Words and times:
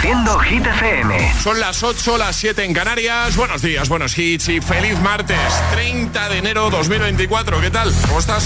Reproduciendo 0.00 0.38
Hit 0.38 0.66
FM. 0.66 1.34
Son 1.42 1.60
las 1.60 1.82
8, 1.82 2.16
las 2.16 2.34
7 2.36 2.64
en 2.64 2.72
Canarias. 2.72 3.36
Buenos 3.36 3.60
días, 3.60 3.86
buenos 3.90 4.16
hits 4.16 4.48
y 4.48 4.60
feliz 4.62 4.98
martes, 5.00 5.36
30 5.72 6.28
de 6.30 6.38
enero 6.38 6.70
2024. 6.70 7.60
¿Qué 7.60 7.70
tal? 7.70 7.92
¿Cómo 8.06 8.18
estás? 8.18 8.44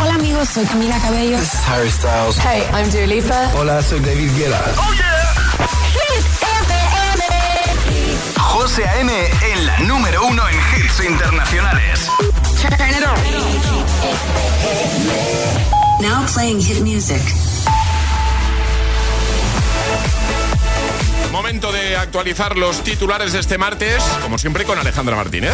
Hola 0.00 0.14
amigos, 0.14 0.48
soy 0.48 0.64
Camila 0.64 0.98
Cabello. 0.98 1.36
This 1.38 1.52
is 1.52 1.60
Harry 1.68 1.90
Styles. 1.90 2.38
Hey, 2.38 2.62
I'm 2.72 2.90
Dua 2.90 3.06
Lipa. 3.06 3.50
Hola, 3.54 3.82
soy 3.82 4.00
David 4.00 4.30
Guetta. 4.34 4.62
¡Oh, 4.78 4.94
yeah! 4.94 5.34
Hit 5.92 6.24
FM. 6.42 7.24
José 8.38 8.88
A.M. 8.88 9.12
en 9.52 9.66
la 9.66 9.78
número 9.80 10.24
uno 10.26 10.42
en 10.48 10.56
hits 10.56 11.00
internacionales. 11.04 12.08
Turn 12.62 12.90
it 12.90 13.04
on. 13.04 13.18
Now 16.00 16.24
playing 16.32 16.60
hit 16.62 16.80
music. 16.80 17.20
Momento 21.44 21.72
de 21.72 21.94
actualizar 21.94 22.56
los 22.56 22.82
titulares 22.82 23.34
de 23.34 23.40
este 23.40 23.58
martes, 23.58 24.02
como 24.22 24.38
siempre 24.38 24.64
con 24.64 24.78
Alejandra 24.78 25.14
Martínez. 25.14 25.52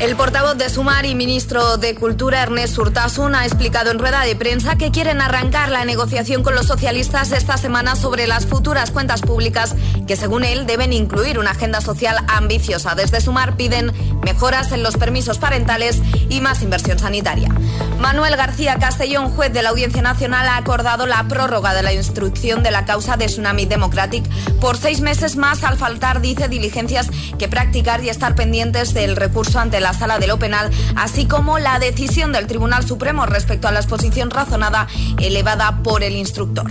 El 0.00 0.16
portavoz 0.16 0.56
de 0.56 0.68
Sumar 0.68 1.06
y 1.06 1.14
ministro 1.14 1.76
de 1.76 1.94
Cultura, 1.94 2.42
Ernest 2.42 2.76
Urtasun, 2.76 3.34
ha 3.36 3.46
explicado 3.46 3.90
en 3.92 3.98
rueda 4.00 4.22
de 4.22 4.34
prensa 4.34 4.76
que 4.76 4.90
quieren 4.90 5.20
arrancar 5.20 5.70
la 5.70 5.84
negociación 5.84 6.42
con 6.42 6.56
los 6.56 6.66
socialistas 6.66 7.30
esta 7.30 7.56
semana 7.56 7.94
sobre 7.94 8.26
las 8.26 8.46
futuras 8.46 8.90
cuentas 8.90 9.22
públicas 9.22 9.76
que, 10.06 10.16
según 10.16 10.44
él, 10.44 10.66
deben 10.66 10.92
incluir 10.92 11.38
una 11.38 11.52
agenda 11.52 11.80
social 11.80 12.16
ambiciosa. 12.26 12.96
Desde 12.96 13.20
Sumar 13.20 13.56
piden 13.56 13.92
mejoras 14.22 14.72
en 14.72 14.82
los 14.82 14.96
permisos 14.96 15.38
parentales 15.38 16.02
y 16.28 16.40
más 16.40 16.62
inversión 16.62 16.98
sanitaria. 16.98 17.54
Manuel 17.98 18.36
García 18.36 18.78
Castellón, 18.78 19.30
juez 19.30 19.52
de 19.52 19.62
la 19.62 19.70
Audiencia 19.70 20.02
Nacional, 20.02 20.48
ha 20.48 20.56
acordado 20.56 21.06
la 21.06 21.22
prórroga 21.28 21.72
de 21.72 21.82
la 21.82 21.94
instrucción 21.94 22.62
de 22.62 22.72
la 22.72 22.84
causa 22.84 23.16
de 23.16 23.26
Tsunami 23.26 23.64
Democratic 23.64 24.28
por 24.60 24.76
seis 24.76 25.00
meses 25.00 25.36
más 25.36 25.62
al 25.62 25.78
faltar, 25.78 26.20
dice, 26.20 26.48
diligencias 26.48 27.08
que 27.38 27.48
practicar 27.48 28.02
y 28.02 28.08
estar 28.08 28.34
pendientes 28.34 28.92
del 28.92 29.16
recurso 29.16 29.60
ante 29.60 29.80
la 29.80 29.83
Sala 29.92 30.18
de 30.18 30.26
lo 30.26 30.38
Penal, 30.38 30.70
así 30.96 31.26
como 31.26 31.58
la 31.58 31.78
decisión 31.78 32.32
del 32.32 32.46
Tribunal 32.46 32.86
Supremo 32.86 33.26
respecto 33.26 33.68
a 33.68 33.72
la 33.72 33.80
exposición 33.80 34.30
razonada 34.30 34.86
elevada 35.18 35.82
por 35.82 36.02
el 36.02 36.16
instructor. 36.16 36.70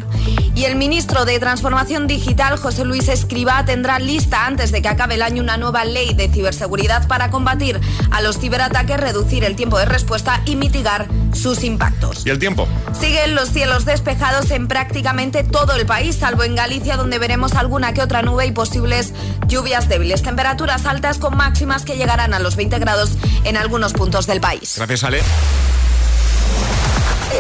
Y 0.55 0.65
el 0.65 0.75
ministro 0.75 1.25
de 1.25 1.39
Transformación 1.39 2.07
Digital, 2.07 2.57
José 2.57 2.85
Luis 2.85 3.07
Escriba, 3.07 3.65
tendrá 3.65 3.99
lista 3.99 4.45
antes 4.45 4.71
de 4.71 4.81
que 4.81 4.87
acabe 4.87 5.15
el 5.15 5.21
año 5.21 5.41
una 5.41 5.57
nueva 5.57 5.83
ley 5.83 6.13
de 6.13 6.29
ciberseguridad 6.29 7.07
para 7.07 7.29
combatir 7.29 7.79
a 8.11 8.21
los 8.21 8.39
ciberataques, 8.39 8.97
reducir 8.97 9.43
el 9.43 9.55
tiempo 9.55 9.77
de 9.77 9.85
respuesta 9.85 10.41
y 10.45 10.55
mitigar 10.55 11.07
sus 11.33 11.63
impactos. 11.63 12.25
¿Y 12.25 12.29
el 12.29 12.39
tiempo? 12.39 12.67
Siguen 12.99 13.35
los 13.35 13.49
cielos 13.49 13.85
despejados 13.85 14.51
en 14.51 14.67
prácticamente 14.67 15.43
todo 15.43 15.73
el 15.73 15.85
país, 15.85 16.15
salvo 16.15 16.43
en 16.43 16.55
Galicia, 16.55 16.97
donde 16.97 17.19
veremos 17.19 17.53
alguna 17.53 17.93
que 17.93 18.01
otra 18.01 18.21
nube 18.21 18.45
y 18.45 18.51
posibles 18.51 19.13
lluvias 19.47 19.89
débiles. 19.89 20.21
Temperaturas 20.21 20.85
altas 20.85 21.17
con 21.17 21.35
máximas 21.35 21.83
que 21.83 21.95
llegarán 21.95 22.33
a 22.33 22.39
los 22.39 22.55
20 22.55 22.79
grados 22.79 23.02
en 23.43 23.57
algunos 23.57 23.93
puntos 23.93 24.27
del 24.27 24.39
país. 24.41 24.75
Gracias, 24.77 25.03
Ale. 25.03 25.21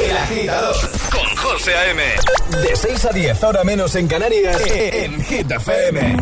El 0.05 0.17
agitador 0.17 0.75
con 1.11 1.35
José 1.35 1.75
A.M. 1.75 2.03
De 2.63 2.75
6 2.75 3.05
a 3.05 3.09
10, 3.09 3.43
ahora 3.43 3.63
menos 3.63 3.95
en 3.95 4.07
Canarias, 4.07 4.57
en 4.65 5.23
Hit 5.23 5.51
FM. 5.51 6.17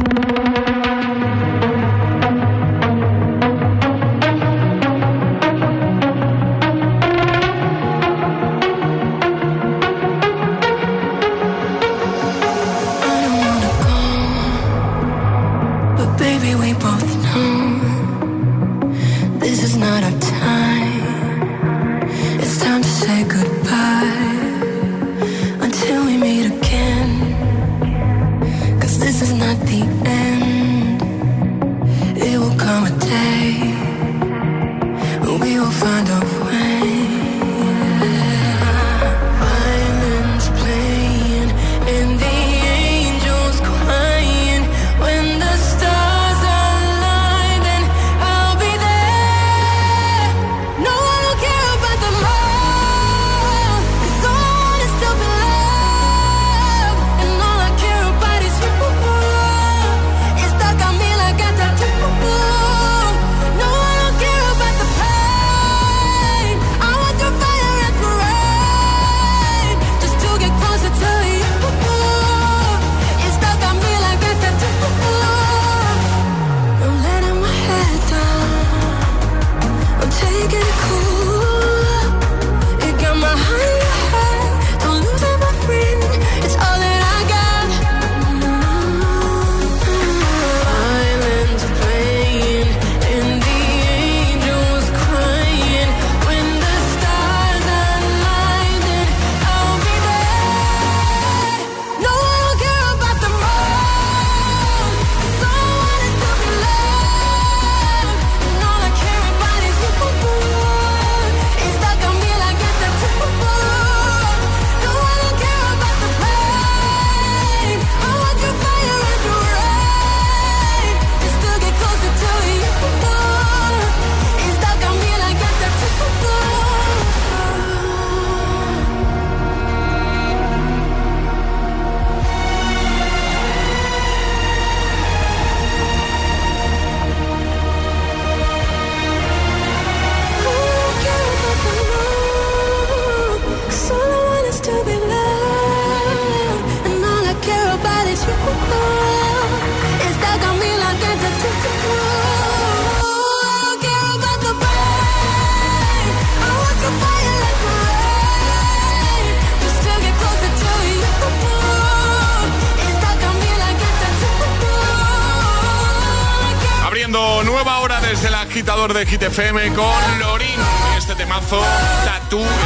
Hit 169.12 169.24
FM 169.24 169.74
con 169.74 170.21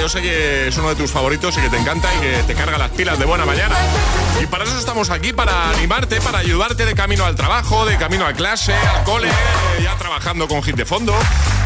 yo 0.05 0.09
sé 0.09 0.21
que 0.21 0.67
es 0.67 0.77
uno 0.77 0.89
de 0.89 0.95
tus 0.95 1.09
favoritos 1.09 1.57
y 1.57 1.61
que 1.61 1.69
te 1.69 1.77
encanta 1.77 2.07
y 2.13 2.19
que 2.19 2.43
te 2.45 2.53
carga 2.53 2.77
las 2.77 2.91
pilas 2.91 3.17
de 3.17 3.25
buena 3.25 3.43
mañana. 3.43 3.73
Y 4.39 4.45
para 4.45 4.63
eso 4.65 4.77
estamos 4.77 5.09
aquí, 5.09 5.33
para 5.33 5.71
animarte, 5.71 6.21
para 6.21 6.37
ayudarte 6.37 6.85
de 6.85 6.93
camino 6.93 7.25
al 7.25 7.35
trabajo, 7.35 7.87
de 7.87 7.97
camino 7.97 8.23
a 8.27 8.33
clase, 8.33 8.71
al 8.75 9.03
cole, 9.03 9.29
ya 9.81 9.95
trabajando 9.95 10.47
con 10.47 10.61
hit 10.61 10.75
de 10.75 10.85
fondo. 10.85 11.15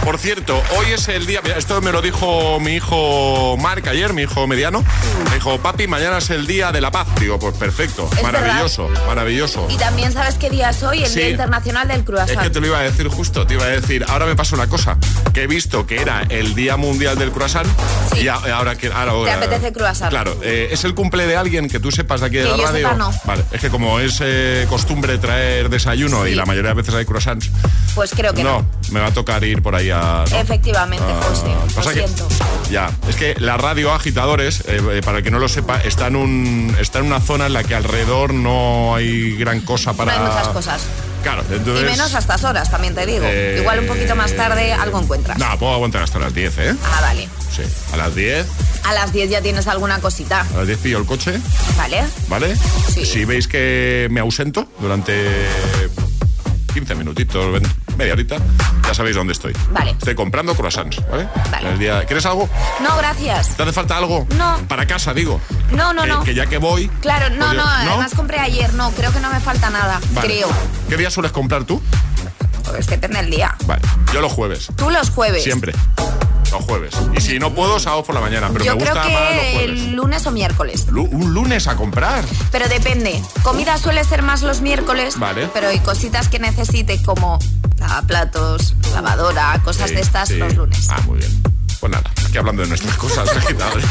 Por 0.05 0.17
cierto, 0.17 0.63
hoy 0.77 0.91
es 0.93 1.09
el 1.09 1.25
día, 1.25 1.41
esto 1.57 1.81
me 1.81 1.91
lo 1.91 2.01
dijo 2.01 2.57
mi 2.61 2.75
hijo 2.75 3.57
Mark 3.59 3.85
ayer, 3.89 4.13
mi 4.13 4.21
hijo 4.21 4.47
mediano. 4.47 4.85
Me 5.27 5.35
dijo, 5.35 5.57
papi, 5.59 5.87
mañana 5.87 6.19
es 6.19 6.29
el 6.29 6.47
día 6.47 6.71
de 6.71 6.79
la 6.79 6.91
paz. 6.91 7.07
Digo, 7.19 7.37
pues 7.39 7.57
perfecto, 7.57 8.09
Es 8.15 8.23
maravilloso, 8.23 8.87
maravilloso. 9.05 9.67
Y 9.69 9.75
también 9.75 10.13
sabes 10.13 10.35
qué 10.35 10.49
día 10.49 10.69
es 10.69 10.81
hoy, 10.81 11.03
el 11.03 11.09
Sí. 11.09 11.19
Día 11.19 11.29
Internacional 11.31 11.89
del 11.89 11.99
Es 11.99 12.05
Croissant. 12.05 12.39
que 12.41 12.49
te 12.49 12.61
lo 12.61 12.67
iba 12.67 12.79
a 12.79 12.83
decir 12.83 13.09
justo, 13.09 13.45
te 13.45 13.55
iba 13.55 13.65
a 13.65 13.67
decir, 13.67 14.05
ahora 14.07 14.25
me 14.25 14.37
pasa 14.37 14.55
una 14.55 14.67
cosa, 14.69 14.97
que 15.33 15.43
he 15.43 15.47
visto 15.47 15.85
que 15.85 16.01
era 16.01 16.23
el 16.29 16.55
Día 16.55 16.77
Mundial 16.77 17.17
del 17.17 17.31
Croissant 17.31 17.67
Sí. 18.13 18.21
y 18.21 18.28
ahora 18.29 18.75
que 18.75 18.87
ahora, 18.91 19.33
apetece 19.35 19.71
croissant. 19.73 20.09
Claro, 20.09 20.37
eh, 20.41 20.69
es 20.71 20.83
el 20.83 20.93
cumple 20.95 21.25
de 21.27 21.35
alguien 21.37 21.67
que 21.69 21.79
tú 21.79 21.91
sepas 21.91 22.21
de 22.21 22.27
aquí 22.27 22.37
de 22.37 22.43
Que 22.43 22.49
la 22.51 22.57
yo 22.57 22.63
radio. 22.65 22.87
sepa, 22.89 22.93
no. 22.97 23.11
Vale, 23.25 23.43
es 23.51 23.61
que 23.61 23.69
como 23.69 23.99
es 23.99 24.19
eh, 24.21 24.65
costumbre 24.69 25.17
traer 25.17 25.69
desayuno 25.69 26.23
Sí. 26.25 26.31
y 26.31 26.35
la 26.35 26.45
mayoría 26.45 26.69
de 26.69 26.75
veces 26.75 26.93
hay 26.95 27.05
croissants, 27.05 27.49
Pues 27.95 28.11
creo 28.15 28.33
que 28.33 28.43
no. 28.43 28.65
me 28.91 28.99
va 28.99 29.07
a 29.07 29.11
tocar 29.13 29.43
ir 29.43 29.61
por 29.61 29.75
ahí 29.75 29.89
a 29.91 30.23
¿no? 30.29 30.37
Efectivamente, 30.37 31.05
Ah, 31.07 31.21
José. 31.29 31.47
Lo 31.47 31.75
pasa 31.75 31.93
que- 31.93 31.99
siento. 32.07 32.27
ya, 32.71 32.91
es 33.07 33.15
que 33.15 33.35
la 33.39 33.57
radio 33.57 33.93
Agitadores, 33.93 34.63
eh, 34.67 35.01
para 35.03 35.17
el 35.19 35.23
que 35.23 35.31
no 35.31 35.39
lo 35.39 35.47
sepa, 35.49 35.77
está 35.81 36.07
en, 36.07 36.15
un, 36.15 36.75
está 36.79 36.99
en 36.99 37.05
una 37.05 37.19
zona 37.19 37.47
en 37.47 37.53
la 37.53 37.63
que 37.63 37.75
alrededor 37.75 38.33
no 38.33 38.95
hay 38.95 39.35
gran 39.37 39.61
cosa 39.61 39.93
para... 39.93 40.15
No 40.15 40.21
hay 40.25 40.27
muchas 40.29 40.47
cosas. 40.49 40.81
Claro, 41.23 41.43
entonces... 41.51 41.83
Y 41.83 41.85
menos 41.91 42.13
a 42.15 42.19
estas 42.19 42.43
horas, 42.43 42.69
también 42.71 42.95
te 42.95 43.05
digo. 43.05 43.25
Eh, 43.27 43.57
Igual 43.59 43.79
un 43.79 43.87
poquito 43.87 44.15
más 44.15 44.33
tarde 44.35 44.73
algo 44.73 44.99
encuentras. 44.99 45.37
No, 45.37 45.57
puedo 45.59 45.73
aguantar 45.73 46.03
hasta 46.03 46.19
las 46.19 46.33
10, 46.33 46.57
¿eh? 46.59 46.75
Ah, 46.83 47.01
vale. 47.01 47.27
Sí, 47.51 47.63
a 47.93 47.97
las 47.97 48.15
10, 48.15 48.45
A 48.85 48.93
las 48.93 49.11
10 49.11 49.29
ya 49.29 49.41
tienes 49.41 49.67
alguna 49.67 49.99
cosita, 49.99 50.45
a 50.53 50.57
las 50.57 50.67
10 50.67 50.79
pillo 50.79 50.97
el 50.99 51.05
coche, 51.05 51.33
¿vale? 51.77 52.03
¿vale? 52.27 52.55
Sí. 52.93 53.05
Si 53.05 53.25
veis 53.25 53.47
que 53.47 54.07
me 54.11 54.19
ausento 54.21 54.71
durante 54.79 55.13
15 56.73 56.95
minutitos, 56.95 57.51
20, 57.51 57.69
media 57.99 58.13
horita, 58.13 58.37
ya 58.87 58.93
sabéis 58.93 59.15
dónde 59.17 59.33
estoy. 59.33 59.53
Vale. 59.71 59.91
Estoy 59.91 60.15
comprando 60.15 60.55
croissants, 60.55 61.01
¿vale? 61.11 61.27
Vale. 61.51 61.69
El 61.69 61.77
día... 61.79 62.05
¿Quieres 62.05 62.25
algo? 62.25 62.49
No, 62.81 62.95
gracias. 62.97 63.49
¿Te 63.57 63.63
hace 63.63 63.73
falta 63.73 63.97
algo? 63.97 64.25
No. 64.37 64.57
Para 64.69 64.87
casa, 64.87 65.13
digo. 65.13 65.39
No, 65.71 65.93
no, 65.93 66.05
no. 66.05 66.23
Que 66.23 66.33
ya 66.33 66.45
que 66.47 66.57
voy... 66.57 66.87
Claro, 67.01 67.29
no, 67.29 67.45
pues 67.47 67.51
yo- 67.51 67.57
no, 67.57 67.67
además 67.67 68.13
compré 68.15 68.39
ayer, 68.39 68.73
no, 68.73 68.89
creo 68.91 69.11
que 69.11 69.19
no 69.19 69.29
me 69.31 69.39
falta 69.41 69.69
nada, 69.69 69.99
Vale. 70.13 70.27
creo. 70.27 70.47
¿Qué 70.87 70.95
día 70.97 71.11
sueles 71.11 71.31
comprar 71.33 71.65
tú? 71.65 71.81
Pues 72.63 72.85
que 72.87 72.95
depende 72.95 73.19
del 73.21 73.31
día. 73.31 73.53
Vale, 73.65 73.81
yo 74.13 74.21
los 74.21 74.31
jueves. 74.31 74.69
Tú 74.77 74.89
los 74.89 75.09
jueves. 75.09 75.43
Siempre. 75.43 75.73
Los 76.51 76.63
jueves. 76.63 76.93
Y 77.15 77.21
si 77.21 77.39
no 77.39 77.53
puedo, 77.53 77.79
sábado 77.79 78.03
por 78.03 78.15
la 78.15 78.21
mañana. 78.21 78.49
Pero 78.51 78.65
Yo 78.65 78.75
me 78.75 78.81
creo 78.83 78.93
gusta 78.95 79.09
más 79.09 79.19
los 79.21 79.29
que 79.29 79.51
jueves. 79.53 79.63
el 79.63 79.91
lunes 79.95 80.25
o 80.27 80.31
miércoles. 80.31 80.87
Lu- 80.89 81.03
Un 81.11 81.33
lunes 81.33 81.67
a 81.67 81.75
comprar. 81.75 82.23
Pero 82.51 82.67
depende. 82.67 83.21
Comida 83.43 83.77
suele 83.77 84.03
ser 84.03 84.21
más 84.23 84.41
los 84.41 84.61
miércoles. 84.61 85.17
Vale. 85.19 85.47
Pero 85.53 85.67
hay 85.67 85.79
cositas 85.79 86.27
que 86.27 86.39
necesite 86.39 87.01
como 87.03 87.39
lavaplatos, 87.77 88.75
lavadora, 88.93 89.59
cosas 89.63 89.89
Sí, 89.89 89.95
de 89.95 90.01
estas 90.01 90.29
sí. 90.29 90.35
los 90.37 90.55
lunes. 90.55 90.87
Ah, 90.89 91.01
muy 91.05 91.19
bien. 91.19 91.41
Pues 91.79 91.91
nada, 91.91 92.03
aquí 92.27 92.37
hablando 92.37 92.61
de 92.63 92.67
nuestras 92.67 92.95
cosas 92.97 93.29
agitadores. 93.37 93.85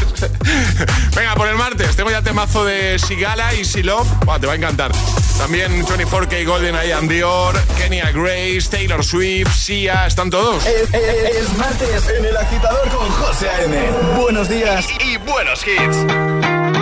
Venga, 1.15 1.33
por 1.35 1.47
el 1.47 1.55
martes 1.55 1.95
tengo 1.95 2.11
ya 2.11 2.21
temazo 2.21 2.63
de 2.63 2.99
Sigala 2.99 3.53
y 3.55 3.65
Silov. 3.65 4.05
Buah, 4.25 4.39
te 4.39 4.45
va 4.47 4.53
a 4.53 4.55
encantar. 4.55 4.91
También 5.39 5.83
24K 5.85 6.45
Golden 6.45 6.75
and 6.75 7.09
Dior, 7.09 7.59
Kenya 7.77 8.11
Grace, 8.11 8.67
Taylor 8.69 9.03
Swift, 9.03 9.51
Sia, 9.55 10.05
¿están 10.05 10.29
todos? 10.29 10.65
Es, 10.65 10.93
es- 10.93 11.35
es 11.35 11.57
martes 11.57 12.09
en 12.09 12.25
el 12.25 12.37
agitador 12.37 12.87
con 12.89 13.09
José 13.09 13.49
A.M. 13.49 13.77
Buenos 14.19 14.49
días 14.49 14.85
y 15.03 15.17
buenos 15.17 15.61
hits. 15.65 16.78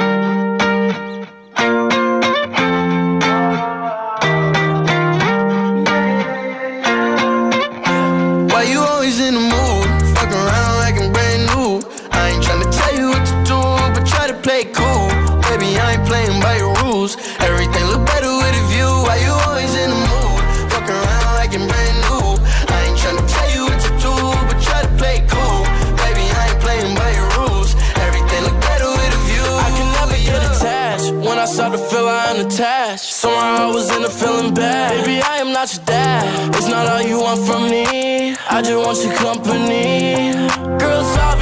Dad. 35.76 36.56
It's 36.56 36.70
not 36.70 36.88
all 36.88 37.02
you 37.02 37.20
want 37.20 37.46
from 37.46 37.70
me. 37.70 38.36
I 38.50 38.62
just 38.62 38.74
want 38.74 39.04
your 39.04 39.14
company. 39.16 40.32
Girl, 40.80 41.02
it's 41.02 41.37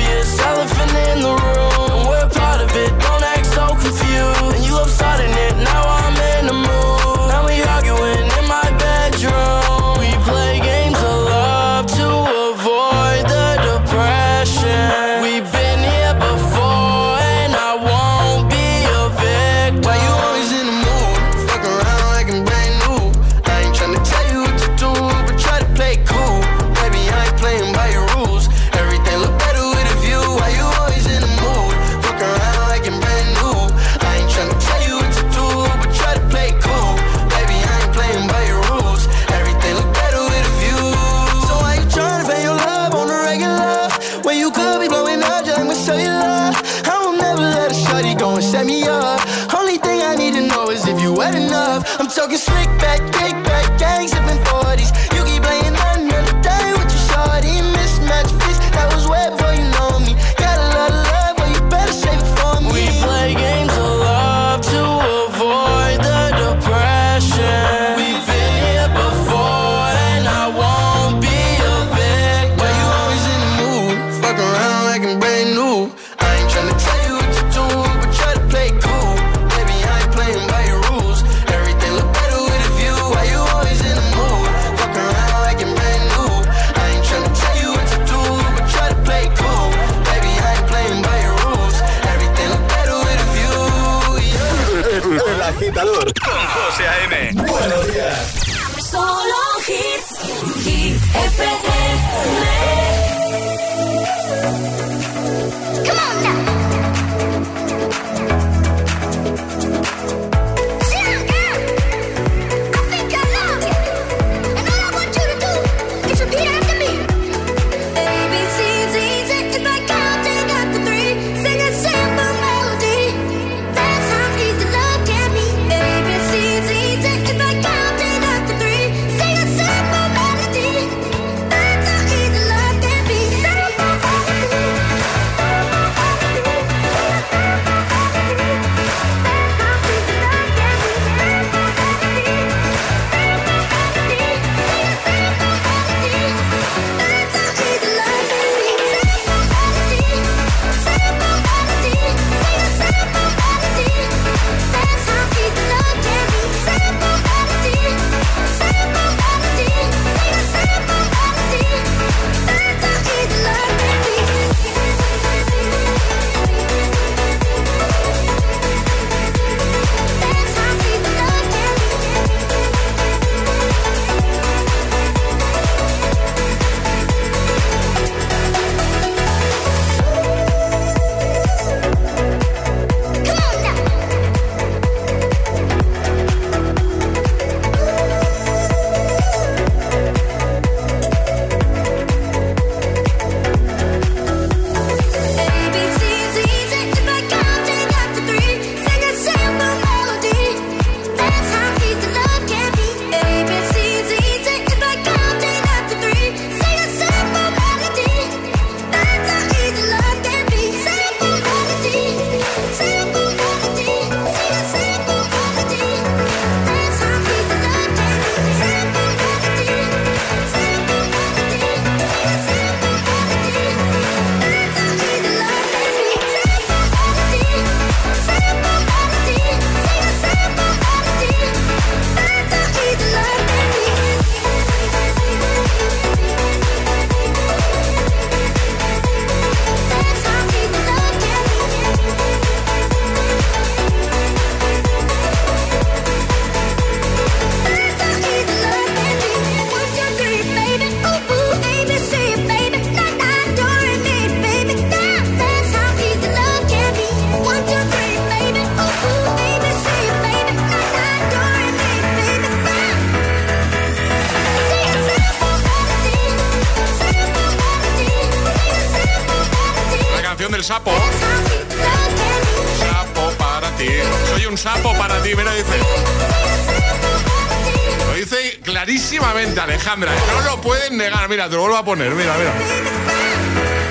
Mira, 281.45 281.49
te 281.49 281.55
lo 281.57 281.61
vuelvo 281.61 281.77
a 281.77 281.85
poner. 281.85 282.11
Mira, 282.15 282.33
mira. 282.37 282.53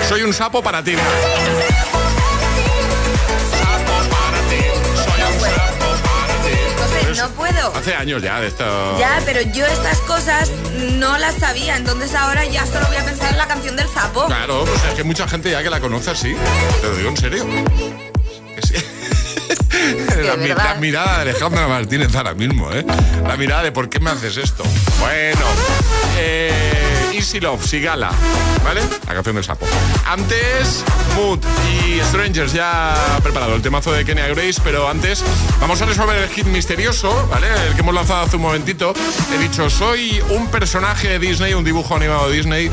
Soy 0.09 0.23
un 0.23 0.33
sapo 0.33 0.61
para 0.61 0.83
ti. 0.83 0.93
No 7.17 7.29
puedo. 7.29 7.73
Hace 7.73 7.95
años 7.95 8.21
ya 8.21 8.41
de 8.41 8.47
esto. 8.47 8.99
Ya, 8.99 9.21
pero 9.25 9.41
yo 9.41 9.65
estas 9.65 9.99
cosas 10.01 10.51
no 10.99 11.17
las 11.17 11.35
sabía, 11.35 11.77
entonces 11.77 12.13
ahora 12.13 12.43
ya 12.43 12.65
solo 12.65 12.87
voy 12.87 12.97
a 12.97 13.05
pensar 13.05 13.31
en 13.31 13.37
la 13.37 13.47
canción 13.47 13.77
del 13.77 13.87
sapo. 13.87 14.25
Claro, 14.25 14.65
pues 14.65 14.83
es 14.83 14.93
que 14.93 15.03
mucha 15.05 15.25
gente 15.25 15.49
ya 15.49 15.63
que 15.63 15.69
la 15.69 15.79
conoce 15.79 16.11
así. 16.11 16.35
Te 16.81 16.87
lo 16.87 16.95
digo 16.95 17.09
en 17.09 17.17
serio. 17.17 17.45
Mi- 20.37 20.47
la 20.49 20.75
mirada 20.75 21.15
de 21.17 21.21
Alejandra 21.31 21.67
Martínez 21.67 22.15
ahora 22.15 22.33
mismo, 22.33 22.71
¿eh? 22.71 22.85
La 23.27 23.37
mirada 23.37 23.63
de 23.63 23.71
¿por 23.71 23.89
qué 23.89 23.99
me 23.99 24.09
haces 24.11 24.37
esto? 24.37 24.63
Bueno, 24.99 25.45
eh, 26.17 27.11
Easy 27.13 27.39
Love, 27.39 27.65
Sigala, 27.65 28.11
¿vale? 28.63 28.81
La 29.07 29.13
canción 29.13 29.35
del 29.35 29.43
sapo. 29.43 29.65
Antes, 30.05 30.83
Mood 31.15 31.39
y 31.87 32.01
Strangers 32.03 32.53
ya 32.53 32.93
preparado 33.23 33.55
el 33.55 33.61
temazo 33.61 33.91
de 33.91 34.03
Kenya 34.05 34.27
Grace, 34.27 34.59
pero 34.63 34.89
antes 34.89 35.23
vamos 35.61 35.81
a 35.81 35.85
resolver 35.85 36.17
el 36.17 36.29
hit 36.29 36.45
misterioso, 36.45 37.27
¿vale? 37.29 37.47
El 37.67 37.73
que 37.73 37.79
hemos 37.81 37.93
lanzado 37.93 38.21
hace 38.25 38.35
un 38.35 38.41
momentito. 38.41 38.93
He 39.33 39.37
dicho, 39.37 39.69
soy 39.69 40.21
un 40.29 40.47
personaje 40.47 41.07
de 41.07 41.19
Disney, 41.19 41.53
un 41.53 41.63
dibujo 41.63 41.95
animado 41.95 42.29
de 42.29 42.35
Disney, 42.37 42.69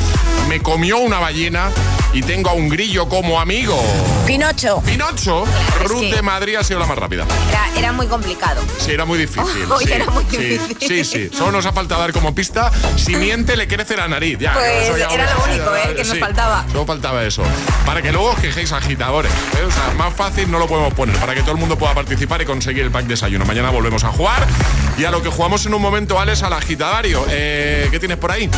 me 0.48 0.60
comió 0.60 0.98
una 0.98 1.18
ballena 1.18 1.70
y 2.12 2.22
tengo 2.22 2.50
a 2.50 2.52
un 2.54 2.68
grillo 2.68 3.08
como 3.08 3.40
amigo. 3.40 3.80
Pinocho. 4.26 4.82
Pinocho, 4.84 5.44
es 5.80 5.88
Ruth 5.88 6.00
que- 6.00 6.14
de 6.16 6.22
Madrid 6.22 6.56
ha 6.56 6.64
sido 6.64 6.80
la 6.80 6.86
más 6.86 6.98
rápida. 6.98 7.24
Era, 7.48 7.70
era 7.78 7.92
muy 7.92 8.06
complicado. 8.06 8.60
Sí, 8.78 8.90
era 8.92 9.04
muy 9.04 9.18
difícil. 9.18 9.66
Sí, 9.80 9.92
era 9.92 10.06
muy 10.10 10.24
sí, 10.30 10.36
difícil. 10.36 10.76
Sí, 10.80 11.04
sí, 11.04 11.30
Solo 11.36 11.52
nos 11.52 11.66
ha 11.66 11.72
faltado 11.72 12.00
dar 12.00 12.12
como 12.12 12.34
pista. 12.34 12.70
Si 12.96 13.14
miente, 13.16 13.56
le 13.56 13.66
crece 13.68 13.96
la 13.96 14.08
nariz. 14.08 14.38
Ya, 14.38 14.52
Pues 14.54 14.98
ya- 14.98 15.06
era 15.08 15.32
lo 15.34 15.44
único, 15.44 15.74
¿eh? 15.76 15.94
que 15.96 16.04
nos 16.04 16.18
faltaba. 16.18 16.64
Solo 16.70 16.84
faltaba 16.86 17.24
eso. 17.24 17.42
Para 17.86 18.02
que 18.02 18.12
luego 18.12 18.31
quejéis 18.36 18.72
agitadores. 18.72 19.32
¿eh? 19.32 19.64
O 19.66 19.70
sea, 19.70 19.94
más 19.96 20.14
fácil 20.14 20.50
no 20.50 20.58
lo 20.58 20.66
podemos 20.66 20.94
poner. 20.94 21.16
Para 21.16 21.34
que 21.34 21.40
todo 21.40 21.52
el 21.52 21.58
mundo 21.58 21.76
pueda 21.76 21.94
participar 21.94 22.42
y 22.42 22.44
conseguir 22.44 22.84
el 22.84 22.90
pack 22.90 23.06
desayuno. 23.06 23.44
Mañana 23.44 23.70
volvemos 23.70 24.04
a 24.04 24.08
jugar. 24.08 24.46
Y 24.98 25.04
a 25.04 25.10
lo 25.10 25.22
que 25.22 25.30
jugamos 25.30 25.64
en 25.66 25.74
un 25.74 25.82
momento, 25.82 26.18
Alex, 26.18 26.42
al 26.42 26.52
agitadario. 26.52 27.24
Eh, 27.28 27.88
¿Qué 27.90 27.98
tienes 27.98 28.18
por 28.18 28.30
ahí? 28.30 28.50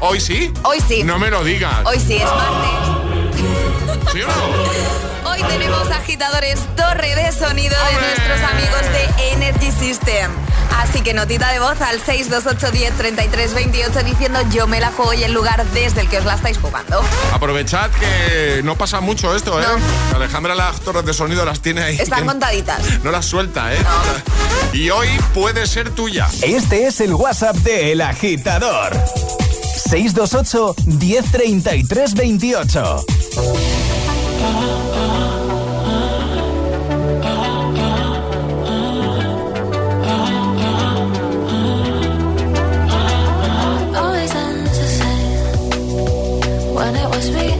¿Hoy 0.00 0.20
sí? 0.20 0.52
Hoy 0.62 0.78
sí. 0.86 1.02
No 1.04 1.18
me 1.18 1.30
lo 1.30 1.44
digas. 1.44 1.84
Hoy 1.84 1.98
sí 1.98 2.16
es 2.16 2.24
martes. 2.24 4.12
¿Sí 4.12 4.22
o 4.22 4.26
no? 4.26 5.30
Hoy 5.30 5.42
tenemos 5.44 5.90
agitadores 5.90 6.58
torre 6.76 7.14
de 7.14 7.32
sonido 7.32 7.76
de 7.86 8.00
nuestros 8.00 8.40
amigos 8.50 8.82
de 8.92 9.32
Energy 9.32 9.70
System. 9.70 10.30
Así 10.78 11.02
que 11.02 11.14
notita 11.14 11.52
de 11.52 11.58
voz 11.58 11.80
al 11.80 12.00
628 12.00 12.72
10 12.72 12.94
33 12.94 13.54
28 13.54 14.02
diciendo 14.04 14.40
yo 14.50 14.66
me 14.66 14.80
la 14.80 14.90
juego 14.92 15.12
y 15.14 15.24
el 15.24 15.32
lugar 15.32 15.64
desde 15.72 16.00
el 16.00 16.08
que 16.08 16.18
os 16.18 16.24
la 16.24 16.34
estáis 16.34 16.58
jugando. 16.58 17.02
Aprovechad 17.32 17.90
que 17.90 18.62
no 18.64 18.76
pasa 18.76 19.00
mucho 19.00 19.34
esto, 19.34 19.60
¿eh? 19.60 19.64
Alejandra 20.14 20.54
las 20.54 20.80
torres 20.80 21.04
de 21.04 21.14
sonido 21.14 21.44
las 21.44 21.60
tiene 21.60 21.82
ahí. 21.82 21.96
Están 21.98 22.20
que 22.22 22.26
contaditas. 22.26 22.80
No 23.02 23.10
las 23.10 23.26
suelta, 23.26 23.74
¿eh? 23.74 23.78
Y 24.72 24.90
hoy 24.90 25.08
puede 25.34 25.66
ser 25.66 25.90
tuya. 25.90 26.28
Este 26.42 26.86
es 26.86 27.00
el 27.00 27.14
WhatsApp 27.14 27.56
de 27.56 27.92
El 27.92 28.00
Agitador. 28.00 28.92
628 29.74 30.74
1033 30.86 32.14
when 46.80 46.96
it 46.96 47.08
was 47.10 47.30
me 47.30 47.59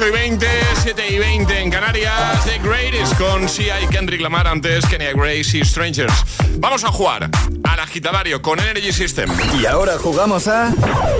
8 0.00 0.08
y 0.08 0.12
20, 0.12 0.46
7 0.82 1.02
y 1.10 1.18
20 1.18 1.60
en 1.60 1.70
Canarias. 1.70 2.44
The 2.46 2.58
Greatest 2.58 3.18
con 3.18 3.46
Sia 3.50 3.78
y 3.82 3.86
Kendrick 3.88 4.22
Lamar 4.22 4.46
antes 4.46 4.86
Kenya 4.86 5.12
Grace 5.12 5.58
y 5.58 5.62
Strangers. 5.62 6.14
Vamos 6.56 6.84
a 6.84 6.88
jugar 6.88 7.28
al 7.64 7.80
agitadario 7.80 8.40
con 8.40 8.58
Energy 8.60 8.92
System. 8.92 9.28
Y 9.60 9.66
ahora 9.66 9.98
jugamos 9.98 10.48
a 10.48 10.72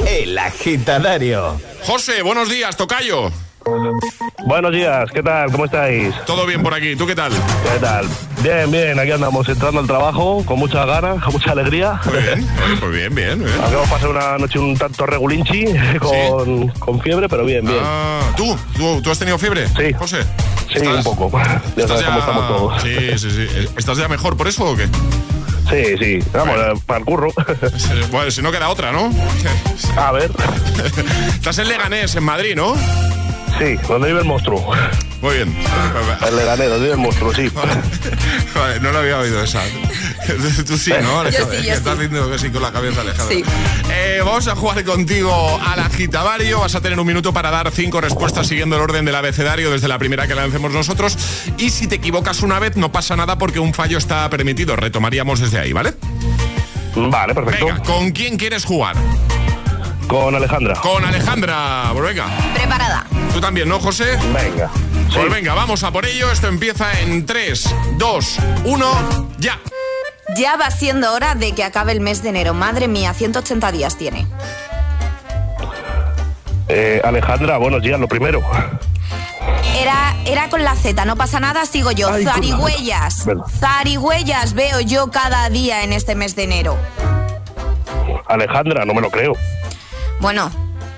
El 0.06 0.38
Agitadario. 0.38 1.60
José, 1.82 2.22
buenos 2.22 2.48
días, 2.48 2.74
Tocayo. 2.78 3.30
Buenos 4.46 4.72
días, 4.72 5.10
¿qué 5.12 5.22
tal? 5.22 5.50
¿Cómo 5.52 5.66
estáis? 5.66 6.14
Todo 6.26 6.46
bien 6.46 6.62
por 6.62 6.72
aquí, 6.74 6.96
¿tú 6.96 7.06
qué 7.06 7.14
tal? 7.14 7.30
¿Qué 7.32 7.78
tal? 7.80 8.06
Bien, 8.42 8.70
bien, 8.70 8.98
aquí 8.98 9.10
andamos 9.12 9.48
entrando 9.48 9.80
al 9.80 9.86
trabajo 9.86 10.42
con 10.46 10.58
muchas 10.58 10.86
ganas, 10.86 11.22
con 11.22 11.34
mucha 11.34 11.52
alegría. 11.52 12.00
Muy 12.06 12.18
bien, 12.22 12.48
pues 12.80 12.92
bien, 12.92 13.14
bien. 13.14 13.38
bien. 13.44 13.50
Aunque 13.60 13.76
hemos 13.76 13.88
pasado 13.88 14.10
una 14.12 14.38
noche 14.38 14.58
un 14.58 14.76
tanto 14.76 15.04
regulinchi, 15.06 15.66
con, 16.00 16.68
con 16.68 17.00
fiebre, 17.00 17.28
pero 17.28 17.44
bien, 17.44 17.64
bien. 17.64 17.80
Ah, 17.82 18.20
¿tú? 18.36 18.56
¿tú? 18.76 19.02
¿Tú 19.02 19.10
has 19.10 19.18
tenido 19.18 19.38
fiebre? 19.38 19.68
Sí. 19.68 19.92
José. 19.92 20.22
sí, 20.72 20.78
¿estás- 20.78 21.04
un 21.06 21.16
poco. 21.16 21.30
Ya 21.38 21.60
¿Estás 21.76 22.00
sabes 22.00 22.04
cómo 22.06 22.18
estamos 22.18 22.48
todos. 22.48 22.82
Sí, 22.82 23.18
sí, 23.18 23.30
sí. 23.30 23.68
¿Estás 23.76 23.98
ya 23.98 24.08
mejor 24.08 24.36
por 24.36 24.48
eso 24.48 24.64
o 24.64 24.76
qué? 24.76 24.88
Sí, 25.68 25.96
sí, 25.98 26.18
vamos, 26.32 26.56
Bueno. 26.56 26.72
eh, 26.72 26.80
para 26.86 26.98
el 26.98 27.04
curro. 27.04 27.28
Bueno, 28.10 28.30
si 28.32 28.42
no 28.42 28.50
queda 28.50 28.70
otra, 28.70 28.90
¿no? 28.90 29.12
A 29.96 30.10
ver, 30.12 30.32
Estás 31.34 31.58
en 31.58 31.68
Leganés, 31.68 32.16
en 32.16 32.24
Madrid, 32.24 32.56
¿no? 32.56 32.74
Sí, 33.58 33.76
donde 33.88 34.08
vive 34.08 34.20
el 34.20 34.26
monstruo. 34.26 34.72
Muy 35.20 35.34
bien. 35.36 35.54
El 36.26 36.36
Leganés, 36.36 36.68
donde 36.70 36.84
vive 36.84 36.92
el 36.92 36.98
monstruo, 36.98 37.34
sí. 37.34 37.48
Vale, 38.54 38.80
no 38.80 38.92
lo 38.92 38.98
había 38.98 39.18
oído 39.18 39.42
esa. 39.42 39.60
Tú 40.66 40.78
sí, 40.78 40.92
¿no? 41.02 41.24
Yo 41.28 41.50
sí, 41.50 41.66
yo 41.66 41.72
Estás 41.72 41.96
sí. 41.96 42.02
diciendo 42.04 42.30
que 42.30 42.38
sí 42.38 42.50
con 42.50 42.62
la 42.62 42.72
cabeza 42.72 43.00
alejada. 43.02 43.28
Sí. 43.28 43.44
Eh, 43.90 44.22
vamos 44.24 44.46
a 44.48 44.54
jugar 44.56 44.82
contigo 44.84 45.60
al 45.66 45.80
agitavario. 45.80 46.60
Vas 46.60 46.74
a 46.74 46.80
tener 46.80 46.98
un 46.98 47.06
minuto 47.06 47.32
para 47.32 47.50
dar 47.50 47.70
cinco 47.70 48.00
respuestas 48.00 48.46
siguiendo 48.46 48.76
el 48.76 48.82
orden 48.82 49.04
del 49.04 49.14
abecedario 49.14 49.70
desde 49.70 49.88
la 49.88 49.98
primera 49.98 50.26
que 50.26 50.34
lancemos 50.34 50.72
nosotros. 50.72 51.18
Y 51.58 51.70
si 51.70 51.86
te 51.86 51.96
equivocas 51.96 52.42
una 52.42 52.58
vez, 52.58 52.76
no 52.76 52.92
pasa 52.92 53.16
nada 53.16 53.36
porque 53.36 53.58
un 53.58 53.74
fallo 53.74 53.98
está 53.98 54.28
permitido. 54.30 54.76
Retomaríamos 54.76 55.40
desde 55.40 55.58
ahí, 55.58 55.72
¿vale? 55.72 55.94
Vale, 56.96 57.34
perfecto. 57.34 57.66
Venga, 57.66 57.82
¿con 57.82 58.10
quién 58.12 58.36
quieres 58.36 58.64
jugar? 58.64 58.96
Con 60.08 60.34
Alejandra. 60.34 60.74
Con 60.80 61.04
Alejandra. 61.04 61.90
Pues 61.92 62.04
venga. 62.04 62.26
Preparada. 62.54 63.06
Tú 63.32 63.40
también, 63.40 63.68
¿no, 63.68 63.78
José? 63.78 64.16
Venga. 64.32 64.70
Sí. 65.08 65.16
Pues 65.16 65.30
venga, 65.30 65.54
vamos 65.54 65.82
a 65.84 65.90
por 65.90 66.06
ello. 66.06 66.30
Esto 66.30 66.48
empieza 66.48 67.00
en 67.00 67.26
3, 67.26 67.74
2, 67.98 68.38
1, 68.64 69.28
ya. 69.38 69.58
Ya 70.36 70.56
va 70.56 70.70
siendo 70.70 71.12
hora 71.12 71.34
de 71.34 71.52
que 71.52 71.64
acabe 71.64 71.92
el 71.92 72.00
mes 72.00 72.22
de 72.22 72.28
enero. 72.28 72.54
Madre 72.54 72.88
mía, 72.88 73.14
180 73.14 73.72
días 73.72 73.96
tiene. 73.96 74.26
Eh, 76.68 77.00
Alejandra, 77.04 77.56
buenos 77.56 77.82
días, 77.82 77.98
lo 77.98 78.06
primero. 78.06 78.40
Era, 79.76 80.14
era 80.24 80.48
con 80.48 80.62
la 80.62 80.76
Z, 80.76 81.04
no 81.04 81.16
pasa 81.16 81.40
nada, 81.40 81.66
sigo 81.66 81.90
yo. 81.90 82.12
Ay. 82.12 82.24
Zarigüeyas. 82.24 83.26
Zarigüeyas 83.58 84.54
veo 84.54 84.80
yo 84.80 85.10
cada 85.10 85.48
día 85.48 85.82
en 85.82 85.92
este 85.92 86.14
mes 86.14 86.36
de 86.36 86.44
enero. 86.44 86.76
Alejandra, 88.26 88.84
no 88.84 88.94
me 88.94 89.00
lo 89.00 89.10
creo. 89.10 89.32
Bueno, 90.20 90.50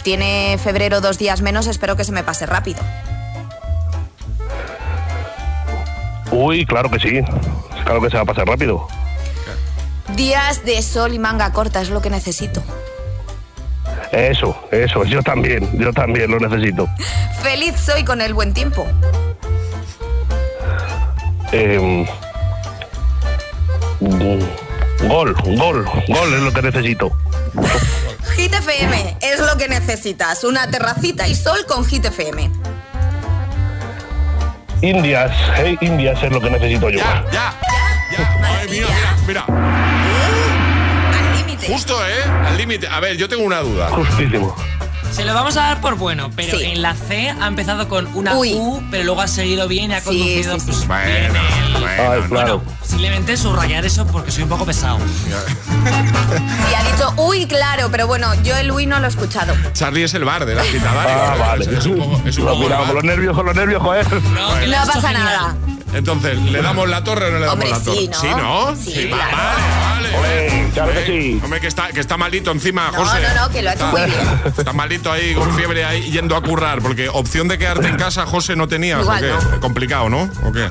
tiene 0.02 0.58
febrero 0.62 1.00
dos 1.00 1.18
días 1.18 1.42
menos, 1.42 1.66
espero 1.66 1.96
que 1.96 2.04
se 2.04 2.12
me 2.12 2.22
pase 2.22 2.46
rápido. 2.46 2.82
Uy, 6.30 6.64
claro 6.64 6.90
que 6.90 6.98
sí. 6.98 7.20
Claro 7.84 8.00
que 8.00 8.10
se 8.10 8.16
va 8.16 8.22
a 8.22 8.26
pasar 8.26 8.46
rápido. 8.46 8.86
Días 10.16 10.64
de 10.64 10.80
sol 10.82 11.14
y 11.14 11.18
manga 11.18 11.52
corta 11.52 11.80
es 11.80 11.90
lo 11.90 12.00
que 12.00 12.10
necesito. 12.10 12.62
Eso, 14.12 14.56
eso, 14.70 15.04
yo 15.04 15.22
también, 15.22 15.68
yo 15.78 15.92
también 15.92 16.30
lo 16.30 16.38
necesito. 16.38 16.86
Feliz 17.42 17.74
soy 17.80 18.04
con 18.04 18.20
el 18.20 18.34
buen 18.34 18.52
tiempo. 18.52 18.86
Eh, 21.50 22.06
gol, 24.00 25.34
gol, 25.56 25.84
gol 26.08 26.34
es 26.34 26.40
lo 26.40 26.52
que 26.52 26.62
necesito. 26.62 27.12
Hit 28.36 28.54
FM 28.54 29.16
es 29.20 29.40
lo 29.40 29.56
que 29.56 29.68
necesitas. 29.68 30.44
Una 30.44 30.70
terracita 30.70 31.28
y 31.28 31.34
sol 31.34 31.64
con 31.66 31.84
Hit 31.84 32.04
FM. 32.06 32.50
Indias, 34.80 35.30
hey, 35.54 35.76
Indias 35.80 36.22
es 36.22 36.32
lo 36.32 36.40
que 36.40 36.50
necesito 36.50 36.90
yo. 36.90 36.98
Ya, 36.98 37.24
ya. 37.32 37.54
Ya. 38.12 38.38
Madre 38.40 38.68
mía, 38.68 38.86
mira, 39.26 39.44
mira. 39.44 39.44
Al 41.18 41.36
límite. 41.36 41.66
Justo, 41.66 42.04
¿eh? 42.06 42.22
Al 42.46 42.56
límite. 42.56 42.88
A 42.88 43.00
ver, 43.00 43.16
yo 43.16 43.28
tengo 43.28 43.44
una 43.44 43.60
duda. 43.60 43.88
Justísimo. 43.90 44.56
Se 45.12 45.24
lo 45.26 45.34
vamos 45.34 45.56
a 45.58 45.62
dar 45.62 45.80
por 45.80 45.96
bueno, 45.96 46.30
pero 46.34 46.58
Sí. 46.58 46.64
en 46.64 46.80
la 46.82 46.94
C 46.94 47.28
ha 47.38 47.46
empezado 47.46 47.86
con 47.88 48.06
una 48.14 48.34
Uy. 48.34 48.54
U, 48.54 48.82
pero 48.90 49.04
luego 49.04 49.20
ha 49.20 49.28
seguido 49.28 49.68
bien 49.68 49.90
y 49.90 49.94
ha 49.94 50.02
conducido 50.02 50.54
sí, 50.54 50.60
sí. 50.60 50.66
pues, 50.66 50.86
Bueno, 50.88 51.04
bien 51.32 51.36
el- 51.66 51.72
bueno, 51.82 52.12
Ay, 52.12 52.20
no. 52.22 52.28
claro. 52.28 52.62
Posiblemente 52.80 53.36
subrayar 53.36 53.84
eso 53.84 54.06
porque 54.06 54.30
soy 54.30 54.44
un 54.44 54.48
poco 54.48 54.64
pesado. 54.64 54.98
Sí, 56.32 56.74
ha 56.74 56.82
dicho 56.90 57.12
uy, 57.18 57.46
claro, 57.46 57.88
pero 57.90 58.06
bueno, 58.06 58.32
yo 58.42 58.56
el 58.56 58.70
uy 58.72 58.86
no 58.86 58.98
lo 59.00 59.06
he 59.06 59.08
escuchado. 59.10 59.54
Charlie 59.74 60.04
es 60.04 60.14
el 60.14 60.24
bar 60.24 60.46
de 60.46 60.54
la 60.54 60.62
agitadario. 60.62 61.14
Ah, 61.14 61.36
vale. 61.38 61.76
Es, 61.78 61.84
un 61.86 61.98
poco, 61.98 62.22
es 62.26 62.38
un 62.38 62.44
Lo 62.46 62.52
poco 62.58 62.68
con 62.86 62.94
los 62.94 63.04
nervios, 63.04 63.36
con 63.36 63.46
los 63.46 63.54
nervios, 63.54 63.82
joder. 63.82 64.10
No, 64.22 64.30
No 64.66 64.86
pasa 64.86 65.08
genial. 65.08 65.24
nada. 65.24 65.54
Entonces, 65.94 66.38
¿le 66.38 66.62
damos 66.62 66.88
la 66.88 67.04
torre 67.04 67.26
o 67.26 67.30
no 67.32 67.38
le 67.38 67.46
damos 67.46 67.52
Hombre, 67.54 67.70
la 67.70 67.80
torre? 67.82 67.96
sí, 67.98 68.08
¿no? 68.08 68.18
Sí, 68.20 68.28
¿no? 68.28 68.76
Sí, 68.76 69.08
claro. 69.08 69.36
Vale, 69.36 70.08
vale. 70.12 70.16
Hombre, 70.16 70.70
claro 70.74 70.92
que 70.92 71.06
sí. 71.06 71.40
Hombre, 71.44 71.60
que 71.60 71.66
está, 71.66 71.88
que 71.88 72.00
está 72.00 72.16
maldito 72.16 72.50
encima, 72.50 72.90
No, 72.92 73.04
José. 73.04 73.18
no, 73.34 73.42
no, 73.46 73.50
que 73.52 73.62
lo 73.62 73.70
ha 73.70 73.72
hecho 73.74 73.84
Está- 73.86 73.98
muy 74.00 74.10
bien. 74.10 74.40
Está 74.58 74.72
maldito 74.72 75.12
ahí, 75.12 75.34
con 75.34 75.54
fiebre 75.54 75.84
ahí, 75.84 76.10
yendo 76.10 76.36
a 76.36 76.42
currar. 76.42 76.80
Porque 76.80 77.08
opción 77.08 77.48
de 77.48 77.58
quedarte 77.58 77.88
en 77.88 77.96
casa, 77.96 78.24
José, 78.26 78.56
no 78.56 78.68
tenías. 78.68 79.00
Igual 79.02 79.18
¿o 79.24 79.26
qué? 79.38 79.44
no. 79.54 79.60
Complicado, 79.60 80.08
¿no? 80.08 80.28
¿O 80.44 80.52
qué? 80.52 80.70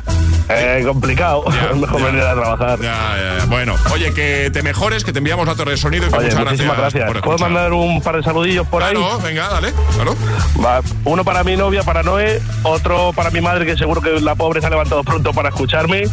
Eh, 0.49 0.83
complicado. 0.85 1.43
Es 1.71 1.77
mejor 1.77 2.01
venir 2.03 2.21
a 2.23 2.33
trabajar. 2.33 2.79
Ya, 2.81 3.15
ya, 3.15 3.37
ya. 3.39 3.45
Bueno, 3.45 3.75
oye, 3.93 4.13
que 4.13 4.49
te 4.51 4.61
mejores, 4.63 5.03
que 5.03 5.13
te 5.13 5.19
enviamos 5.19 5.47
la 5.47 5.55
torre 5.55 5.71
de 5.71 5.77
sonido 5.77 6.07
y 6.07 6.09
que 6.09 6.15
Oye, 6.17 6.27
muchas 6.29 6.43
muchísimas 6.45 6.77
gracias. 6.77 7.03
gracias. 7.03 7.21
por 7.21 7.37
¿Puedo 7.37 7.37
mandar 7.49 7.71
un 7.73 8.01
par 8.01 8.17
de 8.17 8.23
saludillos 8.23 8.67
por 8.67 8.83
ahí? 8.83 8.95
Claro, 8.95 9.19
venga, 9.19 9.47
dale, 9.49 9.71
claro. 9.95 10.15
Va, 10.63 10.81
uno 11.05 11.23
para 11.23 11.43
mi 11.43 11.55
novia, 11.55 11.83
para 11.83 12.03
Noé, 12.03 12.41
otro 12.63 13.13
para 13.13 13.29
mi 13.29 13.39
madre, 13.39 13.65
que 13.65 13.77
seguro 13.77 14.01
que 14.01 14.19
la 14.19 14.35
pobre 14.35 14.59
se 14.61 14.67
ha 14.67 14.69
levantado 14.69 15.03
pronto 15.11 15.33
para 15.33 15.49
escucharme, 15.49 16.03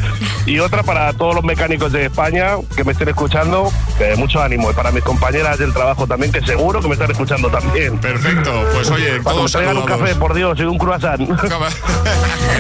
y 0.45 0.59
otra 0.59 0.83
para 0.83 1.13
todos 1.13 1.33
los 1.33 1.45
mecánicos 1.45 1.93
de 1.93 2.07
España 2.07 2.57
que 2.75 2.83
me 2.83 2.91
estén 2.91 3.09
escuchando, 3.09 3.73
que 3.97 4.17
mucho 4.17 4.43
ánimo, 4.43 4.73
y 4.73 4.75
para 4.75 4.91
mis 4.91 5.05
compañeras 5.05 5.57
del 5.57 5.73
trabajo 5.73 6.05
también, 6.09 6.33
que 6.33 6.41
seguro 6.45 6.81
que 6.81 6.89
me 6.89 6.95
están 6.95 7.09
escuchando 7.09 7.49
también. 7.49 7.97
Perfecto, 7.99 8.51
pues 8.75 8.91
oye, 8.91 9.19
me 9.19 9.21
todos 9.21 9.53
traigan 9.53 9.77
un 9.77 9.85
café, 9.85 10.17
por 10.17 10.35
Dios, 10.35 10.59
y 10.59 10.65
un 10.65 10.79
croissant. 10.79 11.21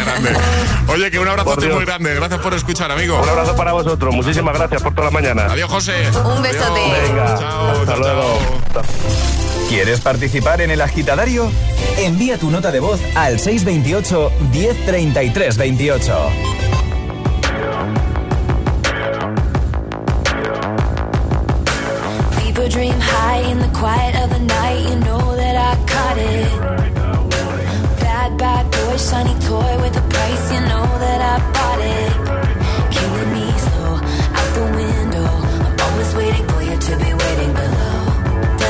Grande. 0.05 0.31
Oye, 0.87 1.11
que 1.11 1.19
un 1.19 1.27
abrazo 1.27 1.57
muy 1.57 1.85
grande. 1.85 2.15
Gracias 2.15 2.41
por 2.41 2.55
escuchar, 2.55 2.93
amigo. 2.93 3.21
Un 3.21 3.29
abrazo 3.29 3.57
para 3.57 3.73
vosotros, 3.73 4.15
muchísimas 4.15 4.57
gracias 4.57 4.81
por 4.81 4.95
toda 4.95 5.07
la 5.07 5.11
mañana. 5.11 5.47
Adiós, 5.47 5.69
José. 5.69 6.09
Un 6.25 6.41
besote. 6.41 6.81
Venga, 7.03 7.37
Chao, 7.37 7.71
hasta 7.71 7.87
chao, 7.87 7.99
luego. 7.99 9.48
¿Quieres 9.69 10.01
participar 10.01 10.63
en 10.63 10.71
el 10.71 10.81
agitadario? 10.81 11.51
Envía 11.99 12.39
tu 12.39 12.51
nota 12.51 12.73
de 12.73 12.81
voz 12.81 13.01
al 13.15 13.39
628 13.39 14.33
1033 14.51 15.59
28. 15.59 16.31
People 22.41 22.69
dream 22.71 22.99
high 22.99 23.41
in 23.51 23.59
the 23.59 23.69
quiet 23.79 24.15
of 24.17 24.31
the 24.31 24.39
night. 24.39 24.89
You 24.89 24.97
know 25.01 25.37
that 25.37 25.55
I 25.55 25.77
caught 25.85 26.17
it. 26.17 26.49
Bad, 28.01 28.39
bad 28.39 28.71
boy, 28.71 28.97
shiny 28.97 29.35
toy 29.41 29.83
with 29.83 29.95
a 29.99 30.05
price. 30.09 30.51
You 30.51 30.61
know 30.61 30.87
that 31.05 31.21
I 31.21 31.37
bought 31.53 31.81
it. 31.83 32.13
Killing 32.91 33.33
me 33.35 33.53
slow 33.59 34.01
out 34.33 34.51
the 34.55 34.65
window. 34.81 35.29
I'm 35.67 35.77
always 35.79 36.15
waiting 36.15 36.49
for 36.49 36.63
you 36.63 36.77
to 36.79 36.97
be 37.05 37.13
waiting 37.13 37.53
below. 37.53 37.78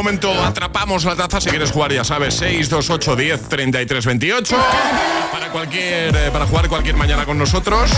Momento 0.00 0.32
atrapamos 0.42 1.04
la 1.04 1.14
taza. 1.14 1.42
Si 1.42 1.50
quieres 1.50 1.70
jugar, 1.70 1.92
ya 1.92 2.04
sabes, 2.04 2.34
628 2.34 3.16
10 3.16 3.48
33 3.48 4.06
28. 4.06 4.56
Para 5.30 5.50
cualquier, 5.50 6.16
eh, 6.16 6.30
para 6.32 6.46
jugar 6.46 6.68
cualquier 6.68 6.96
mañana 6.96 7.26
con 7.26 7.36
nosotros. 7.36 7.90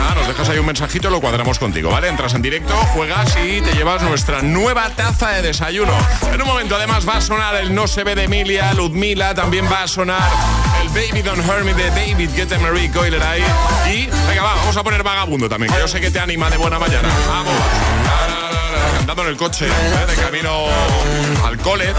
Ah, 0.00 0.14
nos 0.14 0.28
dejas 0.28 0.48
ahí 0.48 0.58
un 0.58 0.66
mensajito 0.66 1.10
lo 1.10 1.20
cuadramos 1.20 1.58
contigo, 1.58 1.90
¿vale? 1.90 2.08
Entras 2.08 2.34
en 2.34 2.42
directo, 2.42 2.74
juegas 2.94 3.36
y 3.44 3.60
te 3.60 3.72
llevas 3.72 4.02
nuestra 4.02 4.40
nueva 4.42 4.88
taza 4.90 5.30
de 5.30 5.42
desayuno. 5.42 5.92
En 6.32 6.40
un 6.40 6.46
momento, 6.46 6.76
además, 6.76 7.08
va 7.08 7.16
a 7.16 7.20
sonar 7.20 7.56
el 7.56 7.74
No 7.74 7.88
se 7.88 8.04
ve 8.04 8.14
de 8.14 8.24
Emilia, 8.24 8.72
Ludmila. 8.74 9.34
También 9.34 9.66
va 9.70 9.82
a 9.82 9.88
sonar 9.88 10.30
el 10.80 10.88
Baby 10.90 11.22
Don't 11.22 11.44
Hurt 11.44 11.64
Me 11.64 11.74
de 11.74 11.90
David 11.90 12.30
Guetta 12.36 12.56
Marie 12.60 12.90
Coiler. 12.92 13.20
Y, 13.92 14.06
venga, 14.28 14.42
va, 14.44 14.54
vamos 14.54 14.76
a 14.76 14.84
poner 14.84 15.02
vagabundo 15.02 15.48
también, 15.48 15.72
que 15.72 15.80
yo 15.80 15.88
sé 15.88 16.00
que 16.00 16.10
te 16.12 16.20
anima 16.20 16.48
de 16.50 16.56
buena 16.56 16.78
mañana. 16.78 17.08
Vamos. 17.28 17.95
Cantando 19.06 19.22
en 19.22 19.28
el 19.28 19.36
coche, 19.36 19.68
¿eh? 19.68 20.06
de 20.08 20.14
camino 20.16 20.66
al 21.44 21.56
cole. 21.58 21.94